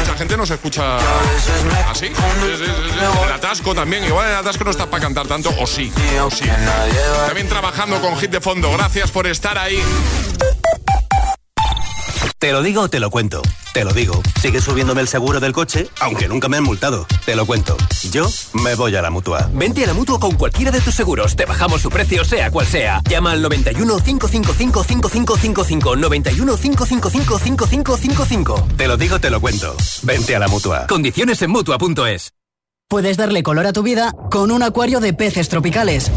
Mucha 0.00 0.14
gente 0.18 0.36
nos 0.36 0.50
escucha 0.50 0.96
así. 1.88 2.06
El 2.06 3.32
atasco 3.32 3.76
también. 3.76 4.02
Igual 4.02 4.28
el 4.28 4.34
atasco 4.34 4.64
no 4.64 4.72
estás 4.72 4.88
para 4.88 5.00
cantar 5.00 5.28
tanto, 5.28 5.54
o 5.56 5.68
sí. 5.68 5.92
O 6.20 6.28
sí. 6.28 6.46
También 7.26 7.48
trabajando 7.48 8.00
con 8.00 8.18
hit 8.18 8.32
de 8.32 8.40
fondo. 8.40 8.72
Gracias 8.72 9.12
por 9.12 9.28
estar 9.28 9.56
ahí. 9.56 9.80
Te 12.40 12.50
lo 12.50 12.60
digo 12.60 12.82
o 12.82 12.90
te 12.90 12.98
lo 12.98 13.08
cuento. 13.10 13.40
Te 13.78 13.84
lo 13.84 13.92
digo. 13.92 14.20
Sigue 14.42 14.60
subiéndome 14.60 15.02
el 15.02 15.06
seguro 15.06 15.38
del 15.38 15.52
coche, 15.52 15.88
aunque 16.00 16.26
nunca 16.26 16.48
me 16.48 16.56
han 16.56 16.64
multado. 16.64 17.06
Te 17.24 17.36
lo 17.36 17.46
cuento. 17.46 17.76
Yo 18.10 18.28
me 18.64 18.74
voy 18.74 18.96
a 18.96 19.02
la 19.02 19.10
mutua. 19.10 19.48
Vente 19.54 19.84
a 19.84 19.86
la 19.86 19.94
mutua 19.94 20.18
con 20.18 20.34
cualquiera 20.34 20.72
de 20.72 20.80
tus 20.80 20.96
seguros. 20.96 21.36
Te 21.36 21.44
bajamos 21.44 21.80
su 21.80 21.88
precio, 21.88 22.24
sea 22.24 22.50
cual 22.50 22.66
sea. 22.66 23.00
Llama 23.08 23.30
al 23.30 23.40
91 23.40 24.00
555 24.00 24.82
5555. 24.82 25.94
91 25.94 26.56
555 26.56 27.38
5555. 27.38 28.66
Te 28.76 28.88
lo 28.88 28.96
digo, 28.96 29.20
te 29.20 29.30
lo 29.30 29.40
cuento. 29.40 29.76
Vente 30.02 30.34
a 30.34 30.40
la 30.40 30.48
mutua. 30.48 30.88
Condiciones 30.88 31.40
en 31.42 31.52
mutua.es. 31.52 32.32
Puedes 32.88 33.16
darle 33.16 33.44
color 33.44 33.66
a 33.66 33.72
tu 33.72 33.84
vida 33.84 34.12
con 34.28 34.50
un 34.50 34.64
acuario 34.64 34.98
de 34.98 35.12
peces 35.12 35.48
tropicales 35.48 36.10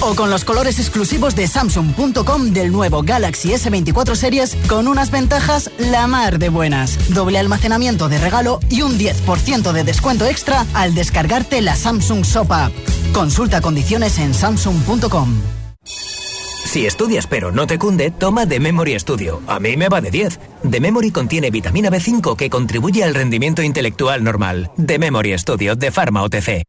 o 0.00 0.14
con 0.14 0.30
los 0.30 0.44
colores 0.44 0.78
exclusivos 0.78 1.34
de 1.34 1.46
Samsung.com 1.46 2.52
del 2.52 2.72
nuevo 2.72 3.02
Galaxy 3.02 3.50
S24 3.50 4.14
Series 4.14 4.56
con 4.68 4.88
unas 4.88 5.10
ventajas 5.10 5.70
la 5.78 6.06
mar 6.06 6.38
de 6.38 6.48
buenas. 6.48 7.14
Doble 7.14 7.38
almacenamiento 7.38 8.08
de 8.08 8.18
regalo 8.18 8.60
y 8.70 8.82
un 8.82 8.98
10% 8.98 9.72
de 9.72 9.84
descuento 9.84 10.26
extra 10.26 10.66
al 10.74 10.94
descargarte 10.94 11.60
la 11.60 11.76
Samsung 11.76 12.24
Sopa. 12.24 12.70
Consulta 13.12 13.60
condiciones 13.60 14.18
en 14.18 14.34
Samsung.com. 14.34 15.40
Si 15.84 16.84
estudias 16.84 17.26
pero 17.26 17.50
no 17.50 17.66
te 17.66 17.78
cunde, 17.78 18.10
toma 18.10 18.46
The 18.46 18.60
Memory 18.60 18.98
Studio. 19.00 19.40
A 19.46 19.58
mí 19.58 19.78
me 19.78 19.88
va 19.88 20.02
de 20.02 20.10
10. 20.10 20.38
The 20.70 20.80
Memory 20.80 21.10
contiene 21.10 21.50
vitamina 21.50 21.88
B5 21.88 22.36
que 22.36 22.50
contribuye 22.50 23.04
al 23.04 23.14
rendimiento 23.14 23.62
intelectual 23.62 24.22
normal. 24.22 24.70
The 24.84 24.98
Memory 24.98 25.38
Studio 25.38 25.76
de 25.76 25.90
Pharma 25.90 26.22
OTC. 26.22 26.64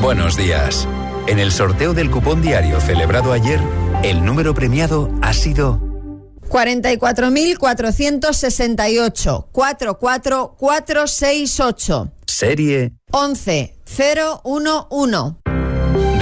Buenos 0.00 0.36
días. 0.36 0.88
En 1.28 1.38
el 1.38 1.52
sorteo 1.52 1.92
del 1.92 2.10
cupón 2.10 2.40
diario 2.40 2.80
celebrado 2.80 3.34
ayer, 3.34 3.60
el 4.02 4.24
número 4.24 4.54
premiado 4.54 5.10
ha 5.20 5.34
sido 5.34 5.78
44.468 6.48 9.48
44468. 9.52 12.12
Serie 12.24 12.94
11011. 13.12 15.36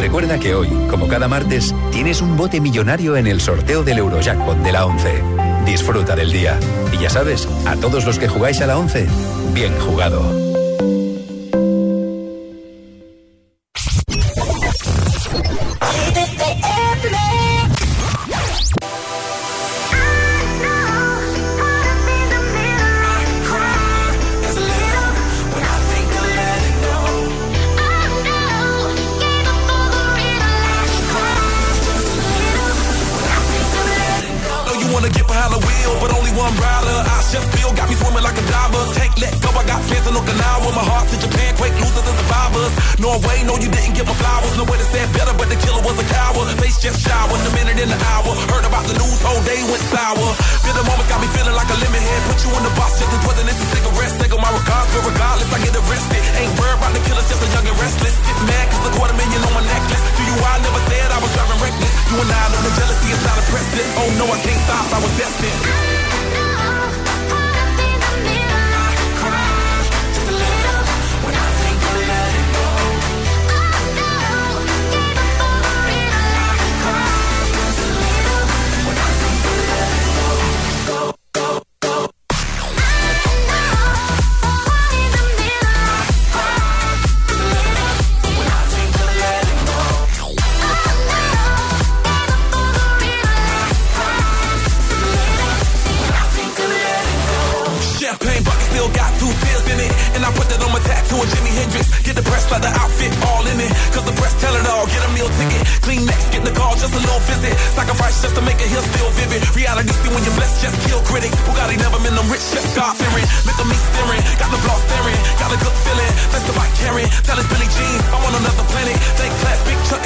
Recuerda 0.00 0.40
que 0.40 0.56
hoy, 0.56 0.66
como 0.90 1.06
cada 1.06 1.28
martes, 1.28 1.72
tienes 1.92 2.20
un 2.20 2.36
bote 2.36 2.60
millonario 2.60 3.16
en 3.16 3.28
el 3.28 3.40
sorteo 3.40 3.84
del 3.84 3.98
Eurojackpot 3.98 4.58
de 4.58 4.72
la 4.72 4.86
11. 4.86 5.22
Disfruta 5.64 6.16
del 6.16 6.32
día. 6.32 6.58
Y 6.92 6.98
ya 6.98 7.10
sabes, 7.10 7.46
a 7.64 7.76
todos 7.76 8.04
los 8.06 8.18
que 8.18 8.26
jugáis 8.26 8.60
a 8.60 8.66
la 8.66 8.76
11, 8.76 9.06
bien 9.54 9.72
jugado. 9.78 10.55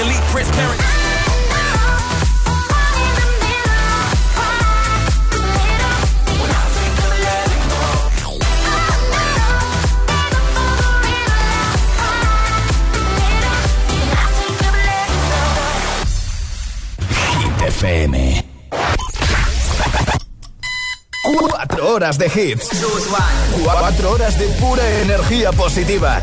luckily 0.00 0.16
transparent. 0.30 0.80
FM. 17.62 18.44
Cuatro 21.38 21.94
horas 21.94 22.18
de 22.18 22.26
hits. 22.26 22.68
Cuatro 23.62 24.12
horas 24.12 24.38
de 24.38 24.46
pura 24.60 24.82
energía 25.02 25.52
positiva. 25.52 26.22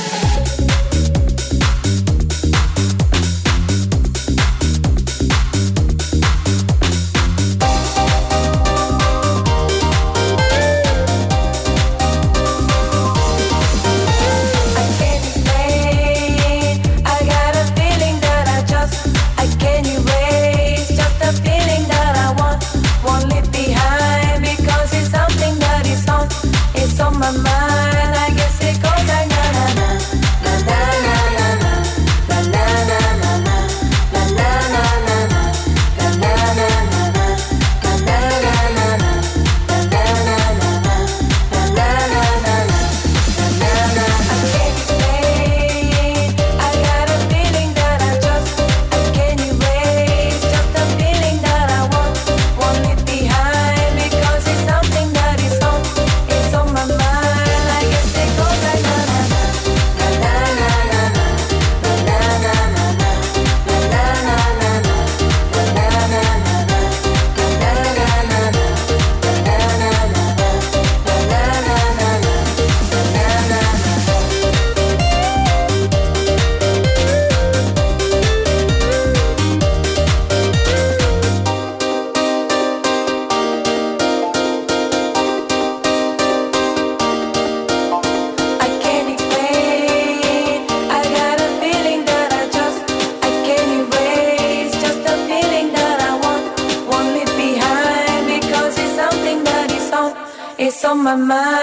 my 101.11 101.17
mind. 101.17 101.60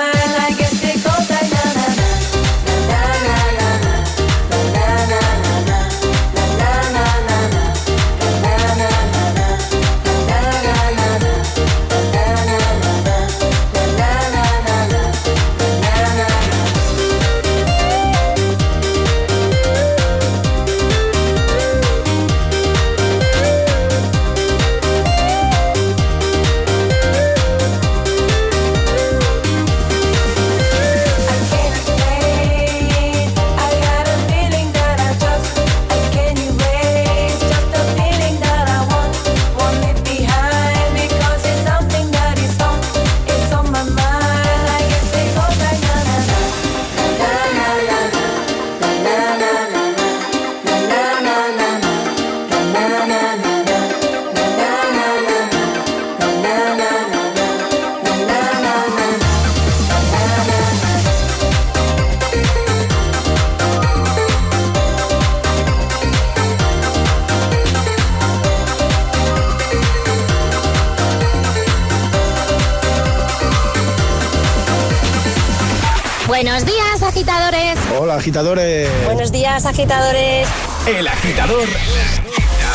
Agitadores. 78.39 78.89
Buenos 79.05 79.33
días, 79.33 79.67
agitadores. 79.67 80.49
El 80.87 81.09
agitador 81.09 81.67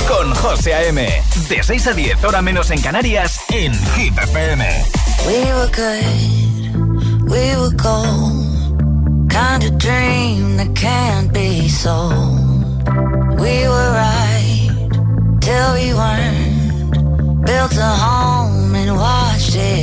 con 0.10 0.36
José 0.36 0.73
A.M. 0.73 1.08
De 1.47 1.63
6 1.63 1.88
a 1.88 1.93
10, 1.93 2.23
hora 2.26 2.41
menos 2.41 2.69
en 2.71 2.82
Canarias, 2.82 3.39
en 3.49 3.73
Hit 3.95 4.17
FM. 4.17 4.65
We 5.26 5.54
were 5.54 5.71
good, 5.71 7.30
we 7.30 7.56
were 7.56 7.73
gold. 7.78 9.29
Kind 9.29 9.63
of 9.63 9.77
dream 9.77 10.58
that 10.58 10.73
can't 10.75 11.31
be 11.31 11.69
sold. 11.69 12.83
We 13.40 13.65
were 13.65 13.92
right 13.94 14.69
till 15.40 15.73
we 15.75 15.94
weren't. 15.94 17.46
Built 17.46 17.77
a 17.77 17.96
home 18.06 18.75
and 18.75 18.98
watched 18.98 19.56
it 19.56 19.83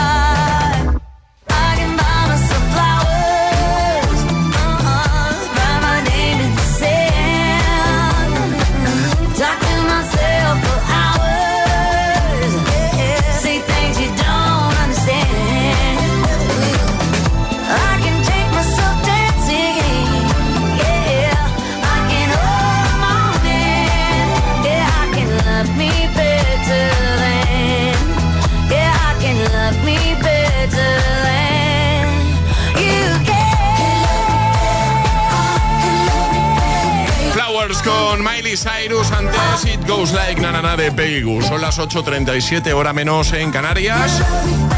Goes 39.91 40.13
Like 40.13 40.39
Na 40.41 40.53
Na 40.53 40.61
Na 40.61 40.77
de 40.77 40.89
Peggy 40.89 41.21
Goo. 41.21 41.41
Son 41.41 41.59
las 41.59 41.77
8.37, 41.77 42.71
hora 42.73 42.93
menos 42.93 43.33
en 43.33 43.51
Canarias. 43.51 44.21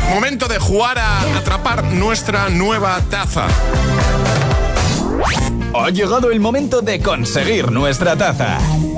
Momento 0.10 0.48
de 0.48 0.58
jugar 0.58 0.98
a 0.98 1.38
atrapar 1.38 1.84
nuestra 1.84 2.50
nueva 2.50 3.00
taza. 3.12 3.46
Ha 5.76 5.90
llegado 5.92 6.32
el 6.32 6.40
momento 6.40 6.82
de 6.82 7.00
conseguir 7.00 7.72
nuestra 7.72 8.16
taza. 8.16 8.58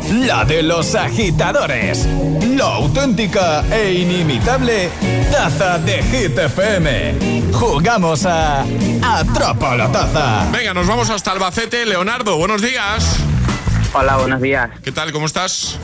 La 0.10 0.46
de 0.46 0.64
los 0.64 0.96
agitadores. 0.96 2.08
La 2.56 2.76
auténtica 2.76 3.66
e 3.70 3.94
inimitable 3.96 4.90
taza 5.32 5.78
de 5.80 6.02
Hit 6.02 6.38
FM. 6.38 7.52
Jugamos 7.52 8.26
a 8.26 8.64
Atrapa 9.02 9.76
la 9.76 9.92
taza. 9.92 10.48
Venga, 10.52 10.74
nos 10.74 10.88
vamos 10.88 11.10
hasta 11.10 11.32
Albacete. 11.32 11.86
Leonardo, 11.86 12.38
buenos 12.38 12.62
días. 12.62 13.18
Hola, 13.94 14.18
buenos 14.18 14.42
días. 14.42 14.70
¿Qué 14.82 14.92
tal? 14.92 15.12
¿Cómo 15.12 15.26
estás? 15.26 15.78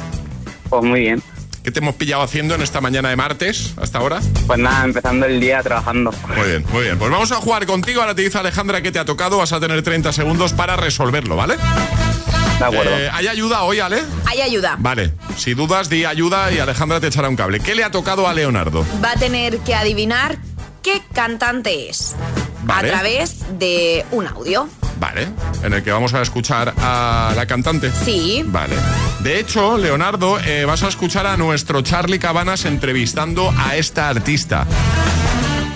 Pues 0.72 0.84
muy 0.84 1.02
bien. 1.02 1.22
¿Qué 1.64 1.70
te 1.70 1.80
hemos 1.80 1.96
pillado 1.96 2.24
haciendo 2.24 2.56
en 2.56 2.62
esta 2.62 2.80
mañana 2.82 3.10
de 3.10 3.16
martes 3.18 3.74
hasta 3.80 4.00
ahora? 4.00 4.20
Pues 4.48 4.58
nada, 4.58 4.86
empezando 4.86 5.26
el 5.28 5.40
día 5.40 5.62
trabajando. 5.62 6.12
Muy 6.36 6.48
bien, 6.48 6.66
muy 6.72 6.84
bien. 6.84 6.98
Pues 6.98 7.12
vamos 7.12 7.32
a 7.34 7.36
jugar 7.36 7.66
contigo. 7.68 8.02
Ahora 8.02 8.16
te 8.16 8.22
dice 8.24 8.38
Alejandra 8.40 8.82
que 8.82 8.92
te 8.92 8.98
ha 8.98 9.06
tocado. 9.06 9.38
Vas 9.38 9.52
a 9.52 9.60
tener 9.60 9.84
30 9.84 10.12
segundos 10.14 10.54
para 10.54 10.78
resolverlo, 10.78 11.36
¿vale? 11.36 11.58
De 11.58 12.66
acuerdo. 12.66 12.98
Eh, 12.98 13.10
¿Hay 13.12 13.28
ayuda 13.28 13.64
hoy, 13.64 13.80
Ale? 13.80 14.02
Hay 14.26 14.42
ayuda. 14.42 14.78
Vale. 14.80 15.14
Si 15.38 15.54
dudas, 15.54 15.90
di 15.90 16.06
ayuda 16.06 16.52
y 16.52 16.60
Alejandra 16.60 17.00
te 17.02 17.08
echará 17.08 17.28
un 17.28 17.36
cable. 17.36 17.60
¿Qué 17.60 17.76
le 17.76 17.84
ha 17.84 17.92
tocado 17.92 18.28
a 18.28 18.34
Leonardo? 18.34 18.86
Va 19.04 19.12
a 19.12 19.16
tener 19.16 19.60
que 19.60 19.76
adivinar 19.76 20.38
qué 20.82 21.02
cantante 21.14 21.90
es 21.90 22.16
Vale. 22.64 22.88
a 22.90 22.92
través 22.94 23.60
de 23.60 24.06
un 24.12 24.26
audio. 24.26 24.68
Vale. 25.02 25.28
En 25.64 25.74
el 25.74 25.82
que 25.82 25.92
vamos 25.92 26.14
a 26.14 26.22
escuchar 26.22 26.76
a 26.78 27.34
la 27.36 27.48
cantante. 27.48 27.92
Sí. 27.92 28.44
Vale. 28.46 28.76
De 29.22 29.40
hecho, 29.40 29.76
Leonardo, 29.76 30.40
eh, 30.40 30.64
vas 30.66 30.84
a 30.84 30.90
escuchar 30.90 31.26
a 31.26 31.38
nuestro 31.38 31.82
Charlie 31.82 32.20
Cabanas 32.20 32.66
entrevistando 32.66 33.52
a 33.58 33.76
esta 33.78 34.10
artista. 34.10 34.68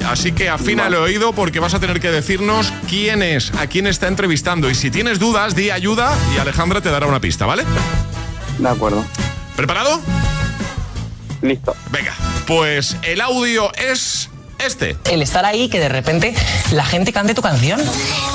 Así 0.07 0.31
que 0.31 0.47
afina 0.47 0.85
el 0.85 0.93
oído 0.93 1.33
porque 1.33 1.59
vas 1.59 1.73
a 1.73 1.79
tener 1.79 1.99
que 1.99 2.11
decirnos 2.11 2.71
quién 2.87 3.23
es, 3.23 3.51
a 3.55 3.65
quién 3.65 3.87
está 3.87 4.07
entrevistando. 4.07 4.69
Y 4.69 4.75
si 4.75 4.91
tienes 4.91 5.17
dudas, 5.17 5.55
di 5.55 5.71
ayuda 5.71 6.15
y 6.35 6.37
Alejandra 6.37 6.81
te 6.81 6.91
dará 6.91 7.07
una 7.07 7.19
pista, 7.19 7.47
¿vale? 7.47 7.63
De 8.59 8.69
acuerdo. 8.69 9.03
¿Preparado? 9.55 10.01
Listo. 11.41 11.75
Venga, 11.91 12.13
pues 12.45 12.95
el 13.01 13.21
audio 13.21 13.73
es 13.73 14.29
este. 14.59 14.97
El 15.11 15.21
estar 15.21 15.45
ahí, 15.45 15.69
que 15.69 15.79
de 15.79 15.89
repente 15.89 16.33
la 16.71 16.85
gente 16.85 17.11
cante 17.13 17.33
tu 17.33 17.41
canción. 17.41 17.81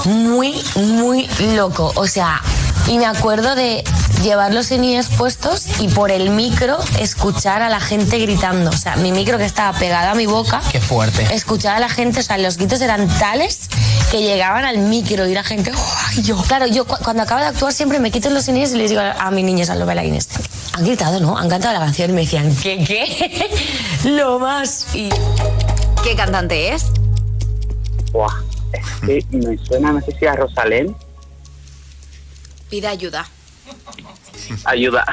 muy, 0.05 0.55
muy 0.77 1.29
loco. 1.55 1.93
O 1.97 2.07
sea, 2.07 2.41
y 2.87 2.99
me 2.99 3.07
acuerdo 3.07 3.55
de 3.55 3.85
llevar 4.23 4.53
los 4.53 4.71
inhibidores 4.71 5.09
puestos 5.16 5.64
y 5.79 5.89
por 5.89 6.11
el 6.11 6.31
micro 6.31 6.79
escuchar 6.99 7.62
a 7.62 7.68
la 7.68 7.81
gente 7.81 8.18
gritando. 8.18 8.71
O 8.71 8.77
sea, 8.77 8.97
mi 8.97 9.12
micro 9.12 9.39
que 9.39 9.45
estaba 9.45 9.77
pegado 9.79 10.11
a 10.11 10.14
mi 10.14 10.27
boca. 10.27 10.61
Qué 10.71 10.81
fuerte. 10.81 11.27
Escuchar 11.35 11.77
a 11.77 11.81
la 11.81 11.89
gente, 11.89 12.21
o 12.21 12.23
sea, 12.23 12.37
los 12.39 12.57
gritos 12.57 12.81
eran 12.81 13.09
tales 13.18 13.68
que 14.11 14.23
llegaban 14.23 14.64
al 14.64 14.79
micro 14.79 15.27
y 15.29 15.35
la 15.35 15.45
gente, 15.45 15.73
¡oh! 15.75 16.21
yo. 16.23 16.37
Claro, 16.43 16.66
yo 16.66 16.85
cu- 16.87 16.97
cuando 17.03 17.23
acabo 17.23 17.41
de 17.41 17.47
actuar 17.47 17.73
siempre 17.73 17.99
me 18.01 18.11
quito 18.11 18.29
los 18.31 18.47
inhibidores 18.49 18.75
y 18.75 18.79
les 18.79 18.91
digo 18.91 19.03
a 19.03 19.31
mis 19.31 19.45
niñas, 19.45 19.71
a 19.71 19.75
los 19.77 19.87
bailarines, 19.87 20.29
han 20.73 20.85
gritado, 20.85 21.21
¿no? 21.21 21.37
Han 21.39 21.49
cantado 21.49 21.73
la 21.75 21.81
canción 21.81 22.11
y 22.11 22.12
me 22.14 22.21
decían, 22.23 22.55
¿qué, 22.57 22.85
qué? 22.85 23.51
Lo 24.05 24.39
más. 24.39 24.87
Y 24.95 25.11
¿Qué 26.03 26.14
cantante 26.16 26.72
es? 26.74 26.86
Buah, 28.12 28.32
es 28.72 28.86
que 29.01 29.24
me 29.36 29.57
suena, 29.59 29.92
no 29.92 30.01
sé 30.01 30.12
si 30.18 30.26
a 30.26 30.34
Rosalén. 30.34 30.94
Pide 32.68 32.86
ayuda. 32.88 33.26
Ayuda. 34.64 35.05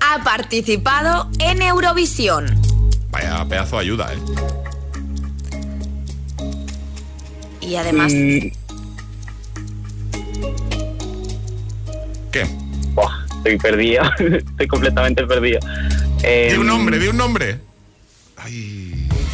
Ha 0.00 0.22
participado 0.24 1.30
en 1.38 1.62
Eurovisión. 1.62 2.46
Vaya 3.10 3.44
pedazo 3.48 3.76
de 3.76 3.82
ayuda, 3.82 4.12
¿eh? 4.12 4.18
Y 7.60 7.76
además, 7.76 8.12
Mm, 8.12 8.50
¿Qué? 12.30 12.46
buah, 12.94 13.24
estoy 13.36 13.58
perdido. 13.58 14.02
estoy 14.18 14.66
completamente 14.68 15.24
perdido. 15.26 15.60
Eh, 16.22 16.48
Di 16.52 16.58
un 16.58 16.66
nombre, 16.66 16.98
di 16.98 17.08
un 17.08 17.16
nombre. 17.16 17.60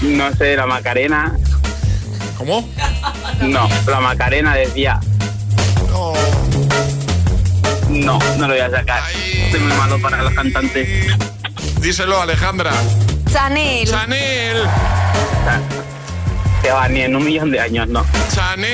No 0.02 0.34
sé, 0.34 0.56
la 0.56 0.66
Macarena. 0.66 1.32
¿Cómo? 2.36 2.68
No, 3.40 3.68
la 3.86 4.00
Macarena 4.00 4.54
decía. 4.54 4.98
No. 5.90 6.12
No, 7.88 8.18
no 8.36 8.48
lo 8.48 8.54
voy 8.54 8.62
a 8.62 8.70
sacar. 8.70 9.02
Soy 9.50 9.60
muy 9.60 9.72
malo 9.74 10.00
para 10.00 10.22
los 10.22 10.32
cantantes. 10.34 11.16
Díselo, 11.80 12.20
Alejandra. 12.20 12.72
Chanel. 13.32 13.88
Chanel. 13.88 14.62
Que 16.62 16.70
va, 16.70 16.88
ni 16.88 17.02
en 17.02 17.16
un 17.16 17.24
millón 17.24 17.50
de 17.50 17.60
años, 17.60 17.88
no. 17.88 18.04
Chanel. 18.34 18.70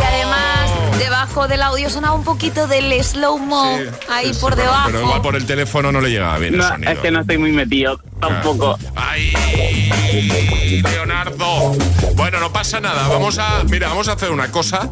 y 0.00 0.04
además, 0.04 0.63
debajo 0.98 1.48
del 1.48 1.62
audio 1.62 1.90
sonaba 1.90 2.14
un 2.14 2.24
poquito 2.24 2.66
del 2.66 2.92
slow-mo 3.02 3.78
ahí 4.10 4.32
por 4.40 4.56
debajo. 4.56 4.86
Pero 4.86 5.00
igual 5.02 5.22
por 5.22 5.36
el 5.36 5.46
teléfono 5.46 5.92
no 5.92 6.00
le 6.00 6.10
llegaba 6.10 6.38
bien 6.38 6.54
el 6.54 6.60
No, 6.60 6.68
sonido. 6.68 6.92
es 6.92 6.98
que 6.98 7.10
no 7.10 7.20
estoy 7.20 7.38
muy 7.38 7.52
metido 7.52 7.98
tampoco. 8.20 8.78
¡Ay! 8.96 9.32
Leonardo. 10.82 11.72
Bueno, 12.14 12.40
no 12.40 12.52
pasa 12.52 12.80
nada. 12.80 13.08
Vamos 13.08 13.38
a. 13.38 13.64
Mira, 13.64 13.88
vamos 13.88 14.08
a 14.08 14.12
hacer 14.12 14.30
una 14.30 14.50
cosa. 14.50 14.88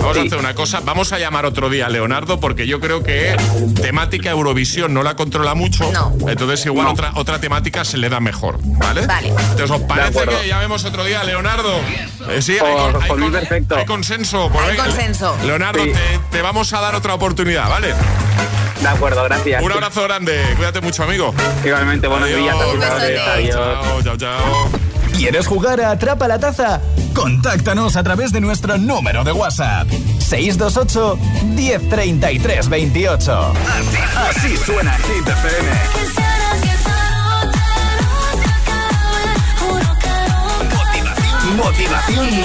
Vamos 0.00 0.16
a 0.18 0.22
hacer 0.22 0.38
una 0.38 0.54
cosa. 0.54 0.80
Vamos 0.84 1.12
a 1.12 1.18
llamar 1.18 1.46
otro 1.46 1.68
día 1.70 1.86
a 1.86 1.88
Leonardo 1.88 2.40
porque 2.40 2.66
yo 2.66 2.80
creo 2.80 3.02
que 3.02 3.36
temática 3.80 4.30
Eurovisión 4.30 4.92
no 4.94 5.02
la 5.02 5.16
controla 5.16 5.54
mucho. 5.54 5.90
Entonces, 6.28 6.64
igual 6.66 6.88
otra, 6.88 7.12
otra 7.16 7.40
temática 7.40 7.84
se 7.84 7.96
le 7.98 8.08
da 8.08 8.20
mejor. 8.20 8.58
¿Vale? 8.62 9.06
Vale. 9.06 9.28
Entonces, 9.28 9.70
¿os 9.70 9.80
parece 9.82 10.20
que 10.24 10.48
llamemos 10.48 10.84
otro 10.84 11.04
día 11.04 11.20
a 11.20 11.24
Leonardo? 11.24 11.72
Eh, 12.28 12.42
sí, 12.42 12.52
hay, 12.52 12.58
Por- 12.60 12.92
con- 12.92 13.02
hay 13.02 13.08
por 13.08 13.16
mí 13.18 13.24
con- 13.24 13.32
perfecto. 13.32 13.76
hay 13.76 13.86
consenso. 13.86 14.50
Hay 14.68 14.76
consenso. 14.76 15.29
Leonardo, 15.44 15.82
Sí. 15.84 15.92
te, 15.92 16.18
te 16.30 16.42
vamos 16.42 16.72
a 16.72 16.80
dar 16.80 16.94
otra 16.94 17.14
oportunidad, 17.14 17.68
¿vale? 17.68 17.94
De 18.80 18.88
acuerdo, 18.88 19.22
gracias. 19.24 19.62
Un 19.62 19.72
abrazo 19.72 20.02
grande. 20.04 20.42
Cuídate 20.56 20.80
mucho, 20.80 21.02
amigo. 21.04 21.34
Igualmente, 21.64 22.06
buenos 22.06 22.28
días. 22.28 22.56
Adiós. 23.34 23.54
Chao, 23.54 24.02
chao, 24.02 24.16
chao. 24.16 24.68
¿Quieres 25.16 25.46
jugar 25.46 25.80
a 25.82 25.90
Atrapa 25.90 26.26
la 26.28 26.38
Taza? 26.38 26.80
Contáctanos 27.14 27.96
a 27.96 28.02
través 28.02 28.32
de 28.32 28.40
nuestro 28.40 28.78
número 28.78 29.22
de 29.22 29.32
WhatsApp. 29.32 29.86
628 30.18 31.18
1033 31.44 32.68
28. 32.68 33.52
Así, 34.32 34.46
así 34.46 34.56
suena 34.56 34.96
Hit 34.96 35.28
FM. 35.28 36.80
Motivación, 40.70 41.56
motivación 41.56 42.26
en 42.28 42.44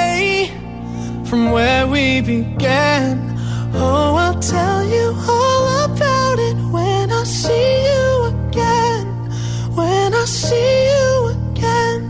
from 1.31 1.49
where 1.49 1.87
we 1.87 2.19
began. 2.19 3.17
Oh, 3.73 4.15
I'll 4.15 4.37
tell 4.41 4.83
you 4.83 5.15
all 5.29 5.85
about 5.85 6.37
it 6.39 6.57
when 6.73 7.09
I 7.09 7.23
see 7.23 7.85
you 7.87 8.35
again. 8.35 9.07
When 9.73 10.13
I 10.13 10.25
see 10.25 10.89
you 10.91 11.29
again. 11.29 12.01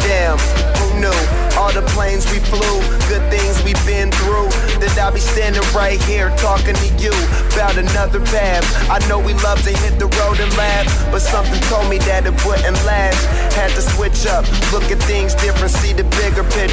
Damn, 0.00 0.38
who 0.78 0.86
knew? 0.98 1.20
All 1.60 1.70
the 1.72 1.82
planes 1.92 2.24
we 2.32 2.38
flew, 2.38 2.80
good 3.06 3.24
things 3.30 3.62
we've 3.64 3.84
been 3.84 4.10
through. 4.10 4.48
That 4.80 4.96
I'll 4.98 5.12
be 5.12 5.20
standing 5.20 5.62
right 5.76 6.00
here 6.04 6.34
talking 6.38 6.74
to 6.74 6.88
you 6.96 7.12
about 7.52 7.76
another 7.76 8.18
path. 8.32 8.64
I 8.88 8.98
know 9.08 9.18
we 9.20 9.34
love 9.44 9.62
to 9.62 9.70
hit 9.70 9.98
the 9.98 10.08
road 10.18 10.40
and 10.40 10.50
laugh, 10.56 10.88
but 11.12 11.20
something 11.20 11.60
told 11.68 11.88
me 11.88 11.98
that 12.08 12.26
it 12.26 12.34
wouldn't 12.44 12.80
last. 12.88 13.20
Had 13.54 13.70
to 13.76 13.82
switch 13.82 14.26
up, 14.26 14.42
look 14.72 14.90
at 14.90 14.98
things 15.04 15.34
different, 15.36 15.70
see 15.70 15.92
the 15.92 16.04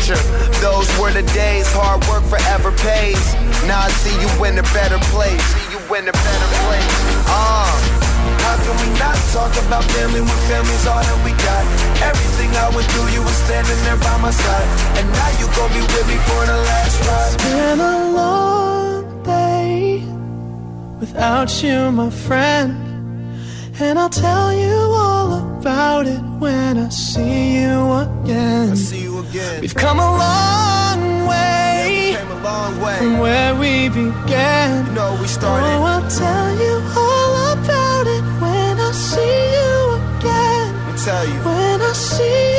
bigger 0.10 0.22
picture. 0.22 0.62
Those 0.62 0.88
were 1.00 1.12
the 1.12 1.24
days, 1.34 1.68
hard 1.72 2.06
work 2.08 2.24
forever 2.24 2.72
pays. 2.72 3.34
Now 3.68 3.82
I 3.82 3.90
see 4.02 4.14
you 4.20 4.30
in 4.46 4.58
a 4.58 4.64
better 4.74 5.00
place. 5.12 5.42
See 5.54 5.72
you 5.72 5.80
in 5.96 6.08
a 6.08 6.12
better 6.12 6.50
place. 6.66 6.94
Uh. 7.28 7.96
How 8.20 8.56
can 8.58 8.76
we 8.82 9.00
not 9.00 9.16
talk 9.32 9.52
about 9.66 9.84
family 9.96 10.22
when 10.22 10.40
family's 10.50 10.86
all 10.88 11.02
that 11.02 11.20
we 11.24 11.32
got? 11.32 11.64
Everything 12.02 12.50
I 12.56 12.70
went 12.76 12.88
through, 12.92 13.10
you 13.14 13.22
were 13.22 13.40
standing 13.46 13.78
there 13.84 13.98
by 13.98 14.18
my 14.18 14.32
side. 14.32 14.68
And 14.98 15.08
now 15.12 15.30
you 15.40 15.46
gon' 15.56 15.72
be 15.74 15.82
with 15.82 16.08
me 16.08 16.18
for 16.28 16.46
the 16.46 16.58
last 16.58 16.98
ride. 17.08 17.34
It's 17.34 17.44
been 17.44 17.80
a 17.80 18.12
long 18.12 19.24
day 19.24 20.04
without 21.00 21.64
you, 21.64 21.92
my 21.92 22.10
friend. 22.10 22.89
And 23.82 23.98
I'll 23.98 24.10
tell 24.10 24.54
you 24.54 24.76
all 25.04 25.58
about 25.58 26.06
it 26.06 26.20
when 26.44 26.78
I 26.78 26.90
see 26.90 27.62
you 27.62 27.94
again. 27.94 28.76
See 28.76 29.04
you 29.04 29.20
again. 29.20 29.62
We've 29.62 29.74
come 29.74 30.00
a 30.00 30.12
long 30.26 31.28
way 31.28 32.16
Came 32.18 32.30
a 32.32 32.44
long 32.44 32.82
way. 32.82 32.98
from 32.98 33.20
where 33.20 33.56
we 33.56 33.88
began. 33.90 34.86
You 34.88 34.92
know 34.92 35.18
we 35.22 35.28
started. 35.28 35.66
Oh, 35.66 35.84
I'll 35.94 36.10
tell 36.10 36.50
you 36.64 36.76
all 37.06 37.34
about 37.54 38.06
it 38.08 38.24
when 38.44 38.74
I 38.80 38.92
see 38.92 39.38
you 39.58 39.74
again. 40.20 40.68
Me 40.92 41.00
tell 41.00 41.26
you. 41.26 41.40
When 41.48 41.82
I 41.82 41.94
see 41.94 42.54
you 42.58 42.59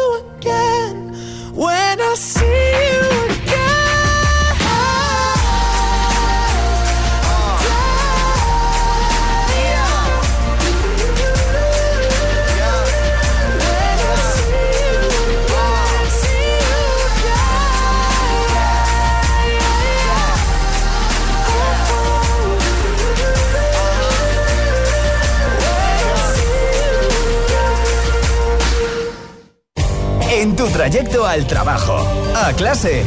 trayecto 30.81 31.27
al 31.27 31.45
trabajo, 31.45 31.95
a 32.35 32.51
clase. 32.53 33.03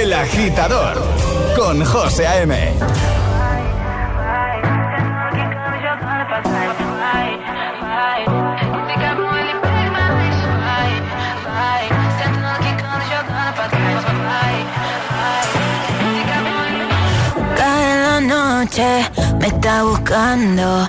El 0.00 0.12
agitador 0.12 0.96
con 1.56 1.84
José 1.84 2.24
A.M. 2.24 2.72
Cada 17.56 18.20
noche 18.20 19.10
me 19.40 19.46
está 19.48 19.82
buscando 19.82 20.88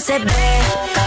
se 0.00 0.18
ve. 0.18 0.99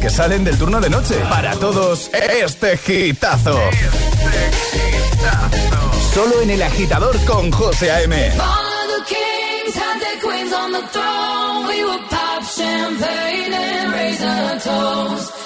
que 0.00 0.10
salen 0.10 0.44
del 0.44 0.58
turno 0.58 0.80
de 0.80 0.90
noche. 0.90 1.14
Para 1.28 1.54
todos, 1.56 2.10
este 2.12 2.76
gitazo. 2.76 3.58
Este 3.70 4.78
gitazo. 4.78 6.12
Solo 6.14 6.40
en 6.42 6.50
el 6.50 6.62
agitador 6.62 7.16
con 7.24 7.50
José 7.50 7.90
A.M. 7.90 8.32
queens 10.20 10.52
on 10.52 10.72
the 10.72 10.82
throne. 10.88 11.66
We 11.68 11.84
would 11.84 12.04
pop 12.10 12.42
champagne 12.42 13.52
and 13.52 13.92
raise 13.92 14.22
our 14.22 14.58
toast. 14.60 15.37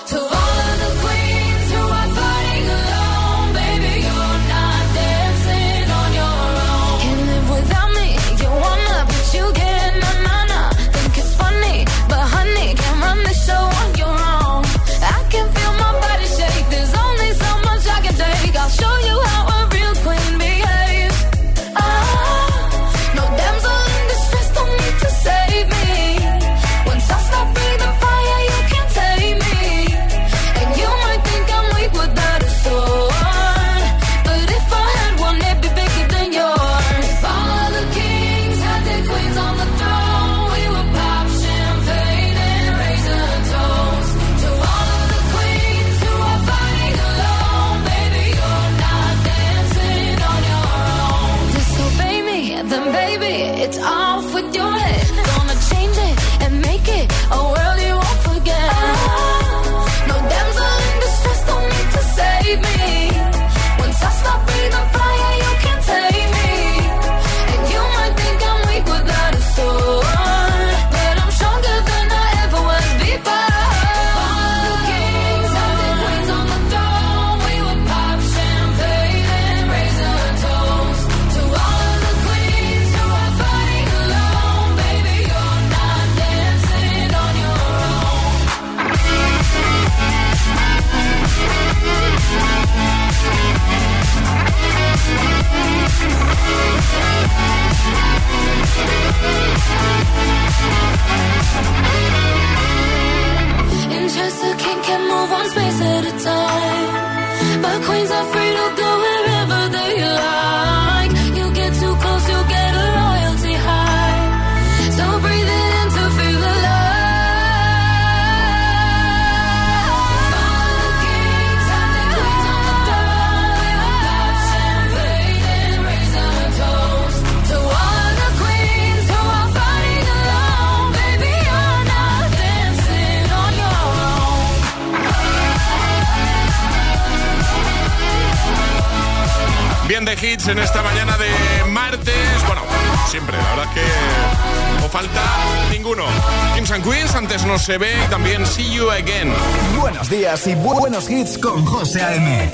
No 147.52 147.58
se 147.58 147.76
ve, 147.76 147.92
y 148.02 148.08
también 148.08 148.46
See 148.46 148.70
You 148.72 148.90
Again. 148.90 149.30
Buenos 149.78 150.08
días 150.08 150.46
y 150.46 150.52
bu- 150.52 150.78
buenos 150.78 151.10
hits 151.10 151.36
con 151.36 151.62
José 151.66 152.00
A.M. 152.00 152.50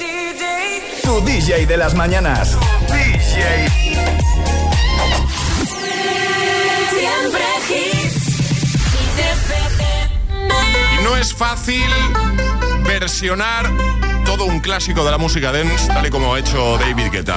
Tu 1.05 1.20
DJ 1.24 1.66
de 1.66 1.76
las 1.76 1.94
mañanas. 1.94 2.59
DJ. 2.88 3.68
Siempre 6.90 7.44
hits. 7.70 8.26
Y 10.99 11.05
no 11.05 11.16
es 11.16 11.32
fácil 11.32 11.86
versionar 12.84 13.70
todo 14.26 14.46
un 14.46 14.59
clásico 14.59 15.05
de 15.05 15.12
la 15.12 15.18
música 15.18 15.53
dance, 15.53 15.86
tal 15.86 16.07
y 16.07 16.11
como 16.11 16.34
ha 16.34 16.40
hecho 16.40 16.76
David 16.78 17.12
Guetta. 17.12 17.36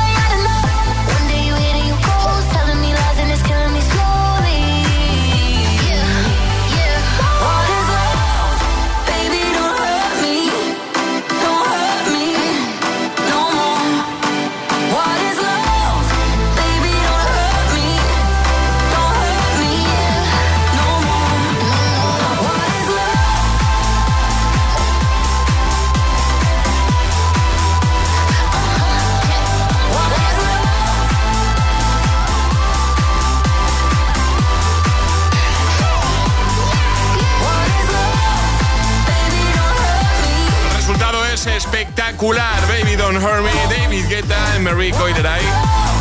es 41.47 41.47
espectacular. 41.47 42.59
Baby 42.67 42.95
Don't 42.95 43.17
Hurt 43.23 43.41
Me, 43.43 43.75
David 43.75 44.05
Guetta, 44.07 44.55
Emery 44.55 44.91
Coileray. 44.91 45.41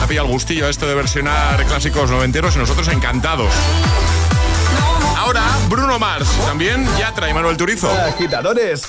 Ha 0.03 0.07
pillado 0.07 0.27
el 0.27 0.33
gustillo 0.33 0.69
esto 0.69 0.87
de 0.87 0.95
versionar 0.95 1.65
clásicos 1.67 2.11
noventeros 2.11 2.57
y 2.57 2.59
nosotros 2.59 2.89
encantados. 2.89 3.53
Ahora, 5.17 5.43
Bruno 5.69 5.99
Mars. 5.99 6.29
También 6.45 6.87
ya 6.99 7.13
trae 7.15 7.33
Manuel 7.33 7.57
Turizo. 7.57 7.91
Agitadores. 7.91 8.83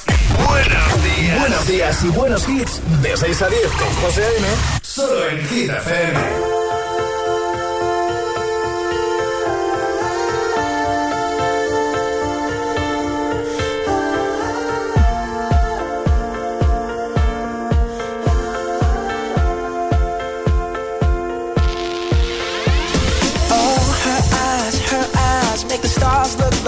Buenos 0.47 1.03
días. 1.03 1.39
Buenos 1.39 1.67
días 1.67 2.03
y 2.03 2.07
buenos 2.07 2.49
hits. 2.49 2.81
De 3.01 3.15
6 3.15 3.41
a 3.41 3.47
10 3.47 3.61
con 3.71 3.95
José 4.01 4.23
A.M. 4.23 4.47
Solo 4.81 5.29
en 5.29 5.47
Hit 5.47 5.69
FM. 5.69 6.60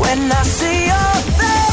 when 0.00 0.32
I 0.32 0.42
see 0.42 0.86
your 0.86 1.12
face, 1.38 1.69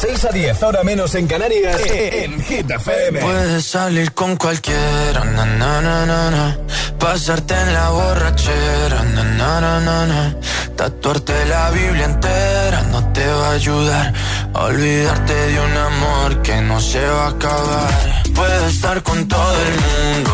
6 0.00 0.24
a 0.24 0.32
10, 0.32 0.62
ahora 0.62 0.82
menos 0.82 1.14
en 1.14 1.26
Canarias, 1.26 1.78
en 1.84 2.42
Hit 2.42 2.70
FM. 2.70 3.20
Puedes 3.20 3.66
salir 3.66 4.12
con 4.12 4.34
cualquiera, 4.36 5.24
na, 5.24 5.44
na, 5.44 5.82
na, 6.06 6.56
pasarte 6.98 7.52
en 7.52 7.74
la 7.74 7.90
borrachera, 7.90 9.02
na, 9.04 10.34
tatuarte 10.74 11.44
la 11.44 11.70
Biblia 11.70 12.06
entera 12.06 12.80
no 12.90 13.12
te 13.12 13.26
va 13.26 13.48
a 13.48 13.52
ayudar 13.52 14.14
a 14.54 14.64
olvidarte 14.64 15.34
de 15.34 15.60
un 15.60 15.76
amor 15.76 16.40
que 16.40 16.62
no 16.62 16.80
se 16.80 17.04
va 17.06 17.26
a 17.26 17.28
acabar. 17.28 18.22
Puedes 18.34 18.72
estar 18.72 19.02
con 19.02 19.28
todo 19.28 19.56
el 19.66 19.74
mundo, 19.84 20.30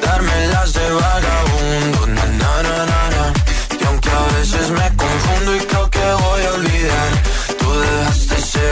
darme 0.00 0.46
las 0.52 0.72
de 0.74 0.90
vagabundo, 0.92 2.06
na, 2.06 2.24
na, 2.24 2.62
na, 2.62 2.86
na, 2.86 3.10
na. 3.16 3.32
y 3.80 3.84
aunque 3.84 4.10
a 4.10 4.38
veces 4.38 4.70
me 4.70 4.82